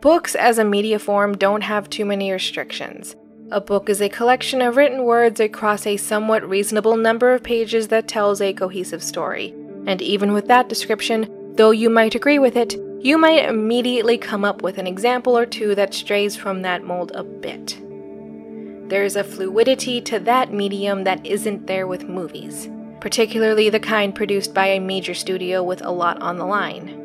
Books 0.01 0.37
as 0.37 0.59
a 0.59 0.65
media 0.65 1.01
form 1.01 1.37
don't 1.37 1.63
have 1.63 1.91
too 1.91 2.05
many 2.05 2.31
restrictions. 2.31 3.17
A 3.51 3.61
book 3.61 3.91
is 3.91 4.01
a 4.01 4.09
collection 4.09 4.63
of 4.63 4.77
written 4.77 5.03
words 5.03 5.41
across 5.41 5.89
a 5.89 5.97
somewhat 5.97 6.49
reasonable 6.49 6.97
number 6.97 7.35
of 7.35 7.43
pages 7.43 7.89
that 7.89 8.07
tells 8.07 8.41
a 8.41 8.53
cohesive 8.53 9.03
story. 9.03 9.53
And 9.89 10.01
even 10.01 10.35
with 10.35 10.47
that 10.47 10.69
description, 10.69 11.29
though 11.57 11.73
you 11.73 11.91
might 11.91 12.15
agree 12.15 12.39
with 12.39 12.55
it, 12.57 12.77
you 13.01 13.19
might 13.19 13.49
immediately 13.49 14.19
come 14.19 14.45
up 14.45 14.63
with 14.63 14.79
an 14.79 14.87
example 14.87 15.37
or 15.37 15.47
two 15.47 15.75
that 15.75 15.95
strays 15.95 16.37
from 16.37 16.63
that 16.63 16.85
mold 16.85 17.11
a 17.13 17.25
bit. 17.25 17.77
There's 18.89 19.17
a 19.17 19.25
fluidity 19.25 20.01
to 20.03 20.21
that 20.21 20.53
medium 20.53 21.03
that 21.03 21.27
isn't 21.27 21.67
there 21.67 21.89
with 21.89 22.09
movies, 22.09 22.69
particularly 23.01 23.69
the 23.69 23.81
kind 23.81 24.15
produced 24.15 24.55
by 24.55 24.69
a 24.69 24.79
major 24.79 25.13
studio 25.13 25.65
with 25.65 25.85
a 25.85 25.91
lot 25.91 26.23
on 26.23 26.37
the 26.37 26.47
line. 26.47 27.03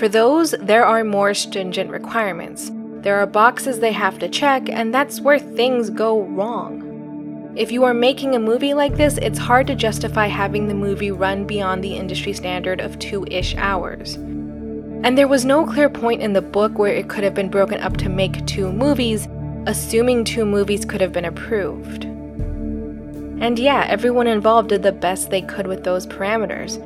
For 0.00 0.08
those, 0.08 0.52
there 0.52 0.86
are 0.86 1.04
more 1.04 1.34
stringent 1.34 1.90
requirements. 1.90 2.72
There 3.02 3.18
are 3.18 3.26
boxes 3.26 3.80
they 3.80 3.92
have 3.92 4.18
to 4.20 4.30
check, 4.30 4.70
and 4.70 4.94
that's 4.94 5.20
where 5.20 5.38
things 5.38 5.90
go 5.90 6.22
wrong. 6.22 7.52
If 7.54 7.70
you 7.70 7.84
are 7.84 7.92
making 7.92 8.34
a 8.34 8.38
movie 8.38 8.72
like 8.72 8.96
this, 8.96 9.18
it's 9.18 9.38
hard 9.38 9.66
to 9.66 9.74
justify 9.74 10.26
having 10.26 10.68
the 10.68 10.74
movie 10.74 11.10
run 11.10 11.44
beyond 11.44 11.84
the 11.84 11.96
industry 11.96 12.32
standard 12.32 12.80
of 12.80 12.98
two 12.98 13.26
ish 13.30 13.54
hours. 13.56 14.14
And 14.14 15.18
there 15.18 15.28
was 15.28 15.44
no 15.44 15.66
clear 15.66 15.90
point 15.90 16.22
in 16.22 16.32
the 16.32 16.40
book 16.40 16.78
where 16.78 16.94
it 16.94 17.10
could 17.10 17.22
have 17.22 17.34
been 17.34 17.50
broken 17.50 17.78
up 17.82 17.98
to 17.98 18.08
make 18.08 18.46
two 18.46 18.72
movies, 18.72 19.28
assuming 19.66 20.24
two 20.24 20.46
movies 20.46 20.86
could 20.86 21.02
have 21.02 21.12
been 21.12 21.26
approved. 21.26 22.04
And 22.04 23.58
yeah, 23.58 23.84
everyone 23.86 24.28
involved 24.28 24.70
did 24.70 24.82
the 24.82 24.92
best 24.92 25.28
they 25.28 25.42
could 25.42 25.66
with 25.66 25.84
those 25.84 26.06
parameters. 26.06 26.78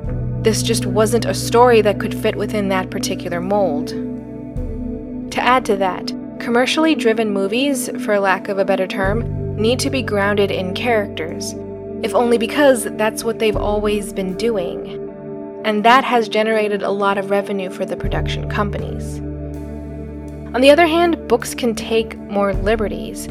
This 0.45 0.61
just 0.61 0.85
wasn't 0.85 1.25
a 1.25 1.33
story 1.33 1.81
that 1.81 1.99
could 1.99 2.13
fit 2.13 2.35
within 2.35 2.69
that 2.69 2.91
particular 2.91 3.41
mold. 3.41 3.87
To 5.31 5.41
add 5.41 5.65
to 5.65 5.75
that, 5.77 6.13
commercially 6.39 6.93
driven 6.93 7.31
movies, 7.31 7.89
for 8.05 8.19
lack 8.19 8.47
of 8.47 8.59
a 8.59 8.63
better 8.63 8.85
term, 8.85 9.57
need 9.57 9.79
to 9.79 9.89
be 9.89 10.03
grounded 10.03 10.51
in 10.51 10.75
characters, 10.75 11.55
if 12.03 12.13
only 12.13 12.37
because 12.37 12.83
that's 12.91 13.23
what 13.23 13.39
they've 13.39 13.57
always 13.57 14.13
been 14.13 14.37
doing. 14.37 15.01
And 15.65 15.83
that 15.83 16.03
has 16.03 16.29
generated 16.29 16.83
a 16.83 16.91
lot 16.91 17.17
of 17.17 17.31
revenue 17.31 17.71
for 17.71 17.83
the 17.83 17.97
production 17.97 18.47
companies. 18.47 19.17
On 20.53 20.61
the 20.61 20.69
other 20.69 20.85
hand, 20.85 21.27
books 21.27 21.55
can 21.55 21.73
take 21.73 22.19
more 22.19 22.53
liberties. 22.53 23.27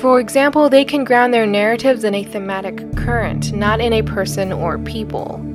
For 0.00 0.18
example, 0.18 0.68
they 0.68 0.84
can 0.84 1.04
ground 1.04 1.32
their 1.32 1.46
narratives 1.46 2.02
in 2.02 2.12
a 2.12 2.24
thematic 2.24 2.96
current, 2.96 3.52
not 3.52 3.78
in 3.80 3.92
a 3.92 4.02
person 4.02 4.52
or 4.52 4.78
people. 4.80 5.53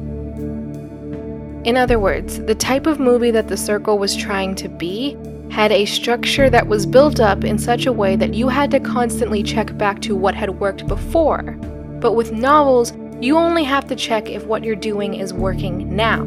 In 1.65 1.75
other 1.75 1.99
words, 1.99 2.39
the 2.39 2.55
type 2.55 2.87
of 2.87 2.99
movie 2.99 3.31
that 3.31 3.49
The 3.49 3.57
Circle 3.57 3.97
was 3.97 4.15
trying 4.15 4.55
to 4.55 4.69
be 4.69 5.17
had 5.51 5.71
a 5.71 5.85
structure 5.85 6.49
that 6.49 6.67
was 6.67 6.85
built 6.85 7.19
up 7.19 7.43
in 7.43 7.57
such 7.57 7.85
a 7.85 7.91
way 7.91 8.15
that 8.15 8.33
you 8.33 8.47
had 8.47 8.71
to 8.71 8.79
constantly 8.79 9.43
check 9.43 9.77
back 9.77 9.99
to 10.01 10.15
what 10.15 10.35
had 10.35 10.59
worked 10.59 10.87
before. 10.87 11.57
But 11.99 12.13
with 12.13 12.31
novels, 12.31 12.93
you 13.19 13.35
only 13.35 13.65
have 13.65 13.87
to 13.87 13.95
check 13.95 14.29
if 14.29 14.45
what 14.45 14.63
you're 14.63 14.75
doing 14.75 15.15
is 15.15 15.33
working 15.33 15.93
now. 15.93 16.23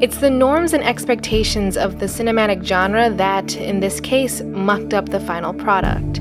It's 0.00 0.18
the 0.18 0.30
norms 0.30 0.72
and 0.72 0.82
expectations 0.82 1.76
of 1.76 1.98
the 1.98 2.06
cinematic 2.06 2.64
genre 2.64 3.10
that, 3.10 3.54
in 3.56 3.80
this 3.80 4.00
case, 4.00 4.40
mucked 4.40 4.94
up 4.94 5.10
the 5.10 5.20
final 5.20 5.52
product. 5.52 6.18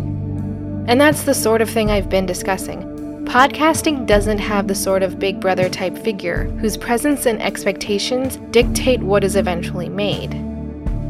And 0.87 0.99
that's 0.99 1.23
the 1.23 1.33
sort 1.33 1.61
of 1.61 1.69
thing 1.69 1.89
I've 1.89 2.09
been 2.09 2.25
discussing. 2.25 2.92
Podcasting 3.25 4.05
doesn't 4.05 4.37
have 4.37 4.67
the 4.67 4.75
sort 4.75 5.01
of 5.01 5.17
big 5.17 5.39
brother 5.39 5.67
type 5.67 5.97
figure 5.97 6.43
whose 6.59 6.77
presence 6.77 7.25
and 7.25 7.41
expectations 7.41 8.37
dictate 8.51 9.01
what 9.01 9.23
is 9.23 9.35
eventually 9.35 9.89
made. 9.89 10.31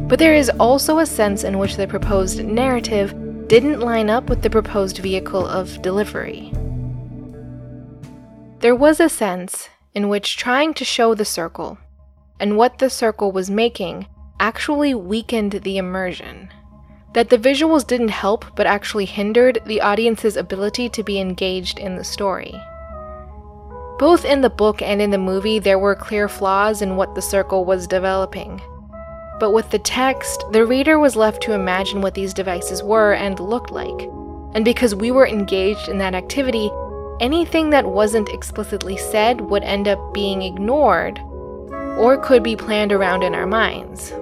But 0.08 0.18
there 0.18 0.34
is 0.34 0.50
also 0.58 1.00
a 1.00 1.06
sense 1.06 1.44
in 1.44 1.58
which 1.58 1.76
the 1.76 1.86
proposed 1.86 2.42
narrative 2.42 3.10
didn't 3.48 3.80
line 3.80 4.08
up 4.08 4.30
with 4.30 4.40
the 4.40 4.48
proposed 4.48 4.98
vehicle 4.98 5.46
of 5.46 5.82
delivery. 5.82 6.50
There 8.60 8.74
was 8.74 9.00
a 9.00 9.10
sense 9.10 9.68
in 9.92 10.08
which 10.08 10.38
trying 10.38 10.72
to 10.74 10.84
show 10.84 11.14
the 11.14 11.26
circle 11.26 11.78
and 12.40 12.56
what 12.56 12.78
the 12.78 12.88
circle 12.88 13.32
was 13.32 13.50
making 13.50 14.06
actually 14.40 14.94
weakened 14.94 15.52
the 15.52 15.76
immersion 15.76 16.48
that 17.14 17.30
the 17.30 17.38
visuals 17.38 17.86
didn't 17.86 18.08
help 18.08 18.44
but 18.56 18.66
actually 18.66 19.04
hindered 19.04 19.60
the 19.66 19.80
audience's 19.80 20.36
ability 20.36 20.88
to 20.88 21.02
be 21.02 21.18
engaged 21.18 21.78
in 21.78 21.96
the 21.96 22.04
story. 22.04 22.52
Both 23.98 24.24
in 24.24 24.40
the 24.40 24.50
book 24.50 24.82
and 24.82 25.00
in 25.00 25.10
the 25.10 25.18
movie, 25.18 25.60
there 25.60 25.78
were 25.78 25.94
clear 25.94 26.28
flaws 26.28 26.82
in 26.82 26.96
what 26.96 27.14
the 27.14 27.22
circle 27.22 27.64
was 27.64 27.86
developing. 27.86 28.60
But 29.38 29.52
with 29.52 29.70
the 29.70 29.78
text, 29.78 30.44
the 30.50 30.66
reader 30.66 30.98
was 30.98 31.14
left 31.14 31.42
to 31.42 31.52
imagine 31.52 32.00
what 32.00 32.14
these 32.14 32.34
devices 32.34 32.82
were 32.82 33.14
and 33.14 33.38
looked 33.38 33.70
like. 33.70 34.08
And 34.54 34.64
because 34.64 34.94
we 34.94 35.12
were 35.12 35.26
engaged 35.26 35.88
in 35.88 35.98
that 35.98 36.14
activity, 36.14 36.70
anything 37.20 37.70
that 37.70 37.86
wasn't 37.86 38.28
explicitly 38.30 38.96
said 38.96 39.40
would 39.40 39.62
end 39.62 39.86
up 39.86 40.12
being 40.12 40.42
ignored 40.42 41.20
or 41.96 42.18
could 42.18 42.42
be 42.42 42.56
planned 42.56 42.92
around 42.92 43.22
in 43.22 43.34
our 43.34 43.46
minds 43.46 44.12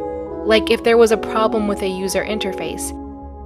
like 0.45 0.71
if 0.71 0.85
there 0.85 0.97
was 0.97 1.13
a 1.13 1.17
problem 1.17 1.69
with 1.69 1.83
a 1.83 1.89
user 1.89 2.25
interface. 2.25 2.91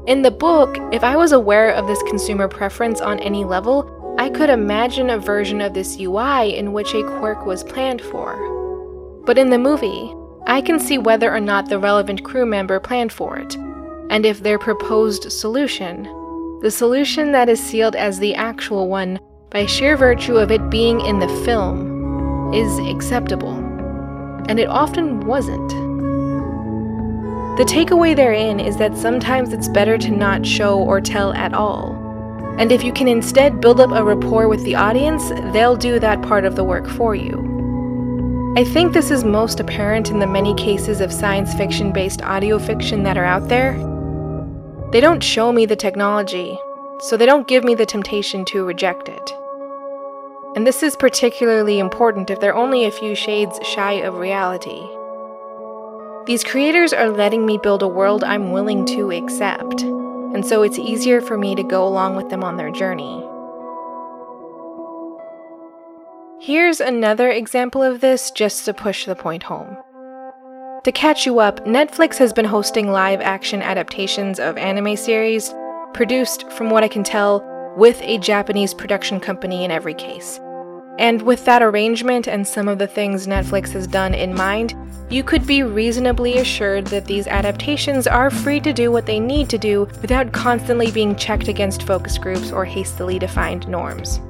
In 0.09 0.23
the 0.23 0.31
book, 0.31 0.79
if 0.93 1.03
I 1.03 1.17
was 1.17 1.33
aware 1.33 1.71
of 1.73 1.87
this 1.87 2.03
consumer 2.05 2.49
preference 2.49 3.01
on 3.01 3.19
any 3.21 3.45
level, 3.45 4.15
I 4.19 4.31
could 4.31 4.51
imagine 4.51 5.11
a 5.11 5.19
version 5.19 5.61
of 5.61 5.75
this 5.75 5.99
UI 5.99 6.57
in 6.57 6.73
which 6.73 6.95
a 6.95 7.03
quirk 7.03 7.45
was 7.45 7.65
planned 7.65 8.01
for. 8.01 9.23
But 9.27 9.37
in 9.37 9.51
the 9.51 9.59
movie, 9.59 10.15
I 10.47 10.61
can 10.61 10.79
see 10.79 10.97
whether 10.97 11.35
or 11.35 11.41
not 11.41 11.69
the 11.69 11.79
relevant 11.79 12.23
crew 12.23 12.47
member 12.47 12.79
planned 12.79 13.13
for 13.13 13.37
it, 13.37 13.57
and 14.09 14.25
if 14.25 14.41
their 14.41 14.59
proposed 14.59 15.31
solution, 15.33 16.05
the 16.63 16.71
solution 16.71 17.33
that 17.33 17.49
is 17.49 17.61
sealed 17.63 17.97
as 17.97 18.19
the 18.19 18.35
actual 18.35 18.89
one 18.89 19.19
by 19.51 19.67
sheer 19.67 19.97
virtue 19.97 20.37
of 20.37 20.51
it 20.51 20.71
being 20.71 21.01
in 21.01 21.19
the 21.19 21.29
film, 21.45 22.55
is 22.55 22.79
acceptable. 22.79 23.57
And 24.49 24.61
it 24.61 24.69
often 24.69 25.21
wasn't. 25.21 25.86
The 27.57 27.65
takeaway 27.65 28.15
therein 28.15 28.61
is 28.61 28.77
that 28.77 28.99
sometimes 28.99 29.55
it's 29.55 29.69
better 29.69 29.97
to 29.97 30.11
not 30.11 30.45
show 30.45 30.79
or 30.79 31.01
tell 31.01 31.33
at 31.33 31.55
all. 31.55 31.97
And 32.59 32.71
if 32.71 32.85
you 32.85 32.93
can 32.93 33.09
instead 33.09 33.63
build 33.63 33.81
up 33.81 33.93
a 33.93 34.05
rapport 34.05 34.47
with 34.49 34.63
the 34.65 34.75
audience, 34.75 35.31
they'll 35.55 35.75
do 35.75 35.99
that 35.99 36.21
part 36.21 36.45
of 36.45 36.55
the 36.55 36.65
work 36.65 36.87
for 36.87 37.15
you. 37.15 38.55
I 38.59 38.65
think 38.65 38.93
this 38.93 39.11
is 39.11 39.25
most 39.25 39.59
apparent 39.59 40.11
in 40.11 40.19
the 40.19 40.27
many 40.27 40.55
cases 40.55 41.01
of 41.01 41.11
science 41.11 41.55
fiction 41.55 41.93
based 41.93 42.21
audio 42.21 42.59
fiction 42.59 43.03
that 43.05 43.17
are 43.17 43.25
out 43.25 43.49
there. 43.49 43.73
They 44.93 45.01
don't 45.01 45.23
show 45.23 45.51
me 45.51 45.65
the 45.65 45.77
technology, 45.77 46.59
so 47.01 47.17
they 47.17 47.27
don't 47.27 47.49
give 47.49 47.65
me 47.65 47.75
the 47.75 47.87
temptation 47.87 48.45
to 48.47 48.65
reject 48.65 49.09
it. 49.09 49.33
And 50.57 50.67
this 50.67 50.83
is 50.83 50.97
particularly 50.97 51.79
important 51.79 52.31
if 52.31 52.41
they're 52.41 52.55
only 52.55 52.85
a 52.85 52.91
few 52.91 53.15
shades 53.15 53.59
shy 53.63 53.93
of 53.93 54.15
reality. 54.15 54.87
These 56.27 56.43
creators 56.43 56.93
are 56.93 57.09
letting 57.09 57.47
me 57.47 57.57
build 57.57 57.85
a 57.85 57.89
world 57.89 58.25
I'm 58.25 58.51
willing 58.51 58.85
to 58.87 59.13
accept, 59.13 59.83
and 59.83 60.45
so 60.45 60.63
it's 60.63 60.77
easier 60.77 61.21
for 61.21 61.39
me 61.39 61.55
to 61.55 61.63
go 61.63 61.87
along 61.87 62.17
with 62.17 62.31
them 62.31 62.43
on 62.43 62.57
their 62.57 62.73
journey. 62.73 63.25
Here's 66.41 66.81
another 66.81 67.31
example 67.31 67.81
of 67.81 68.01
this 68.01 68.33
just 68.33 68.65
to 68.65 68.75
push 68.75 69.07
the 69.07 69.15
point 69.15 69.45
home. 69.45 69.77
To 70.83 70.91
catch 70.91 71.27
you 71.27 71.39
up, 71.39 71.65
Netflix 71.65 72.17
has 72.19 72.33
been 72.33 72.45
hosting 72.45 72.91
live 72.91 73.21
action 73.21 73.63
adaptations 73.63 74.41
of 74.41 74.59
anime 74.59 74.97
series, 74.97 75.55
produced, 75.95 76.51
from 76.51 76.71
what 76.71 76.83
I 76.83 76.89
can 76.89 77.05
tell, 77.05 77.41
with 77.77 78.03
a 78.03 78.19
Japanese 78.19 78.75
production 78.75 79.21
company 79.21 79.65
in 79.65 79.71
every 79.71 79.95
case. 79.95 80.41
And 80.99 81.23
with 81.23 81.45
that 81.45 81.63
arrangement 81.63 82.27
and 82.27 82.47
some 82.47 82.69
of 82.69 82.79
the 82.79 82.87
things 82.87 83.27
Netflix 83.27 83.73
has 83.73 83.87
done 83.87 84.15
in 84.15 84.35
mind, 84.35 84.75
you 85.09 85.23
could 85.23 85.47
be 85.47 85.63
reasonably 85.63 86.39
assured 86.39 86.87
that 86.89 87.05
these 87.05 87.27
adaptations 87.27 88.07
are 88.07 88.31
free 88.31 88.59
to 88.61 88.73
do 88.73 88.91
what 88.91 89.07
they 89.07 89.21
need 89.21 89.49
to 89.51 89.59
do 89.59 89.89
without 90.01 90.33
constantly 90.33 90.91
being 90.91 91.15
checked 91.15 91.49
against 91.49 91.85
focus 91.85 92.19
groups 92.19 92.51
or 92.51 92.65
hastily 92.65 93.19
defined 93.19 93.69
norms. 93.69 94.21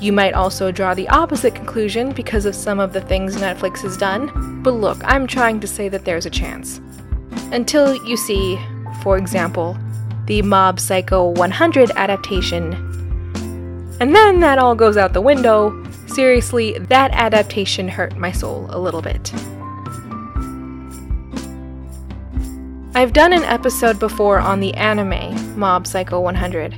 You 0.00 0.12
might 0.12 0.34
also 0.34 0.70
draw 0.70 0.94
the 0.94 1.08
opposite 1.08 1.54
conclusion 1.54 2.12
because 2.12 2.44
of 2.44 2.54
some 2.54 2.78
of 2.78 2.92
the 2.92 3.00
things 3.00 3.36
Netflix 3.36 3.80
has 3.80 3.96
done, 3.96 4.62
but 4.62 4.74
look, 4.74 4.98
I'm 5.02 5.26
trying 5.26 5.58
to 5.60 5.66
say 5.66 5.88
that 5.88 6.04
there's 6.04 6.26
a 6.26 6.30
chance. 6.30 6.80
Until 7.50 7.96
you 8.04 8.16
see, 8.16 8.60
for 9.02 9.16
example, 9.16 9.76
the 10.26 10.42
Mob 10.42 10.78
Psycho 10.78 11.30
100 11.30 11.90
adaptation. 11.96 12.74
And 13.98 14.14
then 14.14 14.40
that 14.40 14.58
all 14.58 14.74
goes 14.74 14.96
out 14.96 15.14
the 15.14 15.20
window 15.20 15.70
Seriously, 16.06 16.78
that 16.78 17.10
adaptation 17.12 17.88
hurt 17.88 18.16
my 18.16 18.32
soul 18.32 18.66
a 18.70 18.78
little 18.78 19.02
bit. 19.02 19.32
I've 22.94 23.12
done 23.12 23.32
an 23.32 23.42
episode 23.42 23.98
before 23.98 24.38
on 24.38 24.60
the 24.60 24.72
anime 24.74 25.58
Mob 25.58 25.86
Psycho 25.86 26.20
100. 26.20 26.74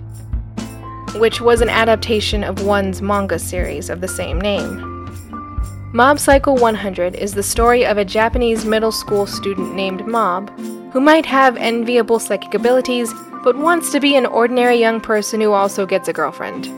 which 1.14 1.40
was 1.40 1.60
an 1.60 1.68
adaptation 1.68 2.44
of 2.44 2.64
ONE's 2.64 3.00
manga 3.00 3.38
series 3.38 3.88
of 3.90 4.00
the 4.00 4.08
same 4.08 4.40
name. 4.40 4.84
Mob 5.92 6.18
Psycho 6.18 6.52
100 6.52 7.14
is 7.14 7.32
the 7.32 7.42
story 7.42 7.86
of 7.86 7.96
a 7.96 8.04
Japanese 8.04 8.64
middle 8.64 8.92
school 8.92 9.26
student 9.26 9.74
named 9.74 10.06
Mob, 10.06 10.50
who 10.92 11.00
might 11.00 11.24
have 11.24 11.56
enviable 11.56 12.18
psychic 12.18 12.54
abilities, 12.54 13.12
but 13.42 13.56
wants 13.56 13.90
to 13.92 14.00
be 14.00 14.16
an 14.16 14.26
ordinary 14.26 14.76
young 14.76 15.00
person 15.00 15.40
who 15.40 15.52
also 15.52 15.86
gets 15.86 16.08
a 16.08 16.12
girlfriend. 16.12 16.70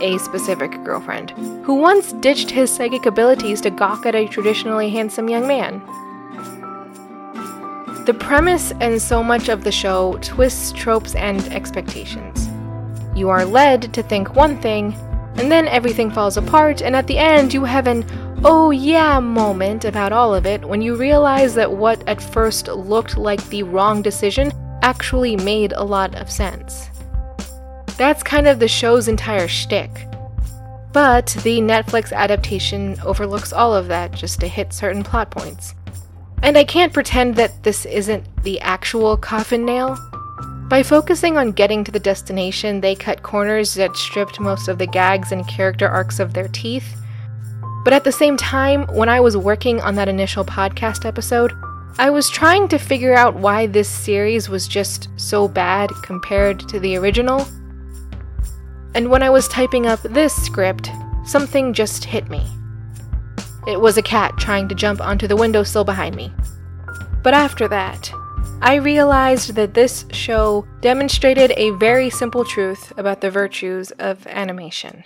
A 0.00 0.18
specific 0.18 0.82
girlfriend, 0.84 1.30
who 1.64 1.74
once 1.74 2.12
ditched 2.12 2.50
his 2.50 2.70
psychic 2.70 3.06
abilities 3.06 3.60
to 3.62 3.70
gawk 3.70 4.06
at 4.06 4.14
a 4.14 4.28
traditionally 4.28 4.90
handsome 4.90 5.28
young 5.28 5.46
man. 5.46 5.82
The 8.04 8.14
premise 8.14 8.72
and 8.80 9.02
so 9.02 9.22
much 9.22 9.48
of 9.48 9.64
the 9.64 9.72
show 9.72 10.16
twists 10.22 10.72
tropes 10.72 11.14
and 11.14 11.40
expectations. 11.52 12.48
You 13.14 13.28
are 13.28 13.44
led 13.44 13.92
to 13.92 14.02
think 14.02 14.34
one 14.34 14.60
thing, 14.60 14.94
and 15.36 15.50
then 15.52 15.68
everything 15.68 16.10
falls 16.10 16.36
apart, 16.36 16.80
and 16.80 16.96
at 16.96 17.06
the 17.06 17.18
end 17.18 17.52
you 17.52 17.64
have 17.64 17.86
an 17.86 18.06
oh 18.44 18.70
yeah 18.70 19.18
moment 19.18 19.84
about 19.84 20.12
all 20.12 20.34
of 20.34 20.46
it 20.46 20.64
when 20.64 20.80
you 20.80 20.94
realize 20.94 21.54
that 21.54 21.72
what 21.72 22.06
at 22.08 22.22
first 22.22 22.68
looked 22.68 23.16
like 23.16 23.44
the 23.48 23.64
wrong 23.64 24.00
decision 24.00 24.52
actually 24.82 25.36
made 25.36 25.72
a 25.72 25.84
lot 25.84 26.14
of 26.14 26.30
sense. 26.30 26.88
That's 27.98 28.22
kind 28.22 28.46
of 28.46 28.60
the 28.60 28.68
show's 28.68 29.08
entire 29.08 29.48
shtick. 29.48 29.90
But 30.92 31.36
the 31.42 31.58
Netflix 31.58 32.12
adaptation 32.12 32.96
overlooks 33.04 33.52
all 33.52 33.74
of 33.74 33.88
that 33.88 34.12
just 34.12 34.40
to 34.40 34.48
hit 34.48 34.72
certain 34.72 35.02
plot 35.02 35.30
points. 35.30 35.74
And 36.42 36.56
I 36.56 36.62
can't 36.62 36.94
pretend 36.94 37.34
that 37.36 37.64
this 37.64 37.84
isn't 37.84 38.44
the 38.44 38.60
actual 38.60 39.16
coffin 39.16 39.66
nail. 39.66 39.98
By 40.68 40.84
focusing 40.84 41.36
on 41.36 41.50
getting 41.50 41.82
to 41.84 41.90
the 41.90 41.98
destination, 41.98 42.80
they 42.80 42.94
cut 42.94 43.24
corners 43.24 43.74
that 43.74 43.96
stripped 43.96 44.38
most 44.38 44.68
of 44.68 44.78
the 44.78 44.86
gags 44.86 45.32
and 45.32 45.48
character 45.48 45.88
arcs 45.88 46.20
of 46.20 46.34
their 46.34 46.48
teeth. 46.48 46.96
But 47.84 47.94
at 47.94 48.04
the 48.04 48.12
same 48.12 48.36
time, 48.36 48.86
when 48.94 49.08
I 49.08 49.18
was 49.18 49.36
working 49.36 49.80
on 49.80 49.96
that 49.96 50.08
initial 50.08 50.44
podcast 50.44 51.04
episode, 51.04 51.52
I 51.98 52.10
was 52.10 52.30
trying 52.30 52.68
to 52.68 52.78
figure 52.78 53.14
out 53.14 53.34
why 53.34 53.66
this 53.66 53.88
series 53.88 54.48
was 54.48 54.68
just 54.68 55.08
so 55.16 55.48
bad 55.48 55.90
compared 56.02 56.60
to 56.68 56.78
the 56.78 56.96
original. 56.96 57.48
And 58.94 59.10
when 59.10 59.22
I 59.22 59.30
was 59.30 59.48
typing 59.48 59.86
up 59.86 60.00
this 60.02 60.34
script, 60.34 60.90
something 61.24 61.72
just 61.72 62.04
hit 62.04 62.28
me. 62.28 62.46
It 63.66 63.80
was 63.80 63.98
a 63.98 64.02
cat 64.02 64.34
trying 64.38 64.68
to 64.68 64.74
jump 64.74 65.00
onto 65.00 65.26
the 65.26 65.36
windowsill 65.36 65.84
behind 65.84 66.16
me. 66.16 66.32
But 67.22 67.34
after 67.34 67.68
that, 67.68 68.10
I 68.62 68.76
realized 68.76 69.54
that 69.54 69.74
this 69.74 70.04
show 70.10 70.66
demonstrated 70.80 71.52
a 71.56 71.70
very 71.72 72.10
simple 72.10 72.44
truth 72.44 72.92
about 72.96 73.20
the 73.20 73.30
virtues 73.30 73.90
of 73.92 74.26
animation. 74.26 75.04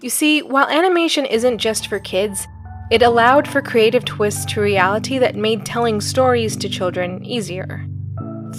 You 0.00 0.08
see, 0.08 0.40
while 0.40 0.66
animation 0.66 1.26
isn't 1.26 1.58
just 1.58 1.88
for 1.88 1.98
kids, 1.98 2.46
it 2.90 3.02
allowed 3.02 3.46
for 3.46 3.60
creative 3.60 4.04
twists 4.04 4.46
to 4.46 4.60
reality 4.60 5.18
that 5.18 5.36
made 5.36 5.66
telling 5.66 6.00
stories 6.00 6.56
to 6.56 6.68
children 6.68 7.24
easier. 7.24 7.86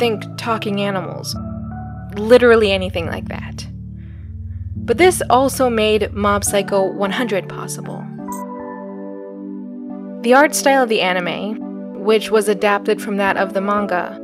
Think 0.02 0.36
talking 0.36 0.82
animals. 0.82 1.36
Literally 2.16 2.72
anything 2.72 3.06
like 3.06 3.28
that. 3.28 3.68
But 4.76 4.98
this 4.98 5.22
also 5.30 5.70
made 5.70 6.12
Mob 6.12 6.44
Psycho 6.44 6.92
100 6.92 7.48
possible. 7.48 8.04
The 10.24 10.34
art 10.34 10.56
style 10.56 10.82
of 10.82 10.90
the 10.90 11.02
anime, 11.02 12.04
which 12.04 12.32
was 12.32 12.50
adapted 12.50 13.00
from 13.00 13.18
that 13.18 13.38
of 13.38 13.54
the 13.54 13.62
manga, 13.62 14.20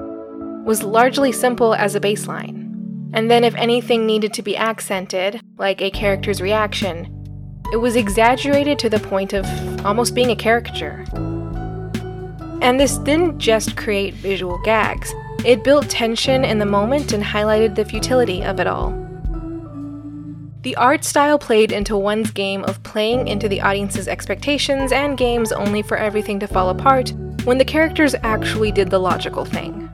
was 0.66 0.82
largely 0.82 1.32
simple 1.32 1.76
as 1.76 1.94
a 1.94 2.00
baseline. 2.00 3.12
And 3.14 3.30
then, 3.30 3.44
if 3.44 3.54
anything 3.54 4.08
needed 4.08 4.34
to 4.34 4.42
be 4.42 4.58
accented, 4.58 5.40
like 5.60 5.80
a 5.80 5.92
character's 5.92 6.42
reaction, 6.42 7.06
it 7.72 7.78
was 7.78 7.96
exaggerated 7.96 8.80
to 8.80 8.90
the 8.90 9.00
point 9.00 9.32
of 9.32 9.46
almost 9.86 10.16
being 10.16 10.32
a 10.32 10.36
caricature. 10.36 11.06
And 12.64 12.80
this 12.80 12.98
didn't 12.98 13.38
just 13.38 13.78
create 13.78 14.16
visual 14.16 14.60
gags, 14.64 15.14
it 15.46 15.64
built 15.64 15.90
tension 15.90 16.44
in 16.44 16.60
the 16.60 16.66
moment 16.66 17.14
and 17.14 17.24
highlighted 17.24 17.76
the 17.76 17.86
futility 17.86 18.44
of 18.44 18.60
it 18.60 18.68
all. 18.68 18.92
The 20.64 20.76
art 20.76 21.04
style 21.04 21.40
played 21.40 21.72
into 21.72 21.96
ONE's 21.96 22.32
game 22.32 22.66
of 22.66 22.84
playing 22.84 23.28
into 23.28 23.48
the 23.48 23.62
audience's 23.62 24.08
expectations 24.08 24.92
and 24.92 25.18
games 25.18 25.52
only 25.52 25.82
for 25.82 25.96
everything 25.96 26.40
to 26.40 26.48
fall 26.48 26.70
apart 26.70 27.14
when 27.46 27.58
the 27.58 27.64
characters 27.64 28.16
actually 28.24 28.72
did 28.72 28.90
the 28.90 29.00
logical 29.00 29.46
thing. 29.46 29.90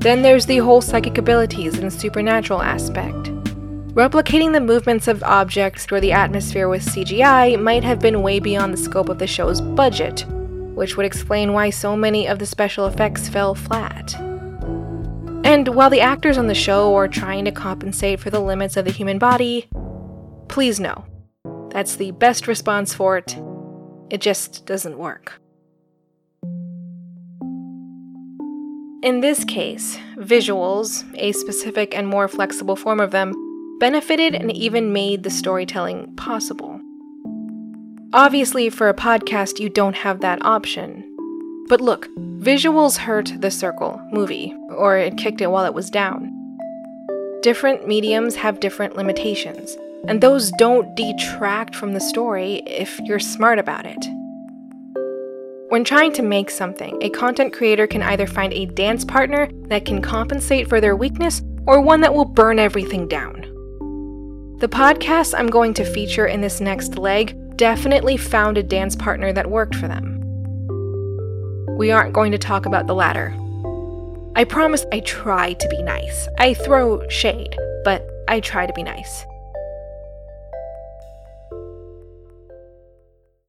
Then 0.00 0.22
there's 0.22 0.46
the 0.46 0.58
whole 0.58 0.80
psychic 0.80 1.16
abilities 1.16 1.78
and 1.78 1.92
supernatural 1.92 2.60
aspect. 2.60 3.32
Replicating 3.94 4.52
the 4.52 4.60
movements 4.60 5.08
of 5.08 5.22
objects 5.22 5.86
or 5.90 6.00
the 6.00 6.12
atmosphere 6.12 6.68
with 6.68 6.84
CGI 6.84 7.60
might 7.60 7.82
have 7.82 7.98
been 7.98 8.22
way 8.22 8.38
beyond 8.38 8.72
the 8.72 8.78
scope 8.78 9.08
of 9.08 9.18
the 9.18 9.26
show's 9.26 9.60
budget, 9.60 10.26
which 10.74 10.96
would 10.96 11.06
explain 11.06 11.52
why 11.52 11.70
so 11.70 11.96
many 11.96 12.28
of 12.28 12.38
the 12.38 12.46
special 12.46 12.86
effects 12.86 13.28
fell 13.28 13.54
flat. 13.54 14.14
And 15.48 15.68
while 15.68 15.88
the 15.88 16.02
actors 16.02 16.36
on 16.36 16.46
the 16.46 16.54
show 16.54 16.94
are 16.94 17.08
trying 17.08 17.46
to 17.46 17.50
compensate 17.50 18.20
for 18.20 18.28
the 18.28 18.38
limits 18.38 18.76
of 18.76 18.84
the 18.84 18.90
human 18.90 19.18
body, 19.18 19.66
please 20.48 20.78
know 20.78 21.06
that's 21.70 21.96
the 21.96 22.10
best 22.10 22.46
response 22.46 22.92
for 22.92 23.16
it. 23.16 23.34
It 24.10 24.20
just 24.20 24.66
doesn't 24.66 24.98
work. 24.98 25.40
In 29.02 29.20
this 29.22 29.42
case, 29.42 29.96
visuals, 30.18 31.10
a 31.16 31.32
specific 31.32 31.96
and 31.96 32.06
more 32.06 32.28
flexible 32.28 32.76
form 32.76 33.00
of 33.00 33.12
them, 33.12 33.32
benefited 33.80 34.34
and 34.34 34.52
even 34.52 34.92
made 34.92 35.22
the 35.22 35.30
storytelling 35.30 36.14
possible. 36.16 36.78
Obviously, 38.12 38.68
for 38.68 38.90
a 38.90 38.94
podcast, 38.94 39.60
you 39.60 39.70
don't 39.70 39.96
have 39.96 40.20
that 40.20 40.44
option. 40.44 41.04
But 41.70 41.80
look, 41.80 42.06
visuals 42.38 42.98
hurt 42.98 43.32
the 43.40 43.50
circle 43.50 43.98
movie, 44.12 44.54
or 44.78 44.96
it 44.96 45.18
kicked 45.18 45.40
it 45.40 45.50
while 45.50 45.66
it 45.66 45.74
was 45.74 45.90
down. 45.90 46.32
Different 47.42 47.86
mediums 47.86 48.36
have 48.36 48.60
different 48.60 48.96
limitations, 48.96 49.76
and 50.06 50.20
those 50.20 50.50
don't 50.52 50.94
detract 50.96 51.74
from 51.74 51.92
the 51.92 52.00
story 52.00 52.62
if 52.66 52.98
you're 53.00 53.18
smart 53.18 53.58
about 53.58 53.84
it. 53.84 54.04
When 55.68 55.84
trying 55.84 56.12
to 56.14 56.22
make 56.22 56.50
something, 56.50 56.96
a 57.02 57.10
content 57.10 57.52
creator 57.52 57.86
can 57.86 58.02
either 58.02 58.26
find 58.26 58.52
a 58.52 58.66
dance 58.66 59.04
partner 59.04 59.50
that 59.68 59.84
can 59.84 60.00
compensate 60.00 60.68
for 60.68 60.80
their 60.80 60.96
weakness 60.96 61.42
or 61.66 61.80
one 61.80 62.00
that 62.00 62.14
will 62.14 62.24
burn 62.24 62.58
everything 62.58 63.06
down. 63.06 63.42
The 64.60 64.68
podcast 64.68 65.38
I'm 65.38 65.48
going 65.48 65.74
to 65.74 65.84
feature 65.84 66.26
in 66.26 66.40
this 66.40 66.60
next 66.60 66.96
leg 66.96 67.36
definitely 67.56 68.16
found 68.16 68.56
a 68.56 68.62
dance 68.62 68.96
partner 68.96 69.32
that 69.32 69.50
worked 69.50 69.74
for 69.74 69.88
them. 69.88 70.18
We 71.76 71.90
aren't 71.90 72.14
going 72.14 72.32
to 72.32 72.38
talk 72.38 72.66
about 72.66 72.86
the 72.86 72.94
latter. 72.94 73.36
I 74.36 74.44
promise 74.44 74.86
I 74.92 75.00
try 75.00 75.54
to 75.54 75.68
be 75.68 75.82
nice. 75.82 76.28
I 76.38 76.54
throw 76.54 77.06
shade, 77.08 77.56
but 77.84 78.08
I 78.28 78.40
try 78.40 78.66
to 78.66 78.72
be 78.72 78.82
nice. 78.82 79.24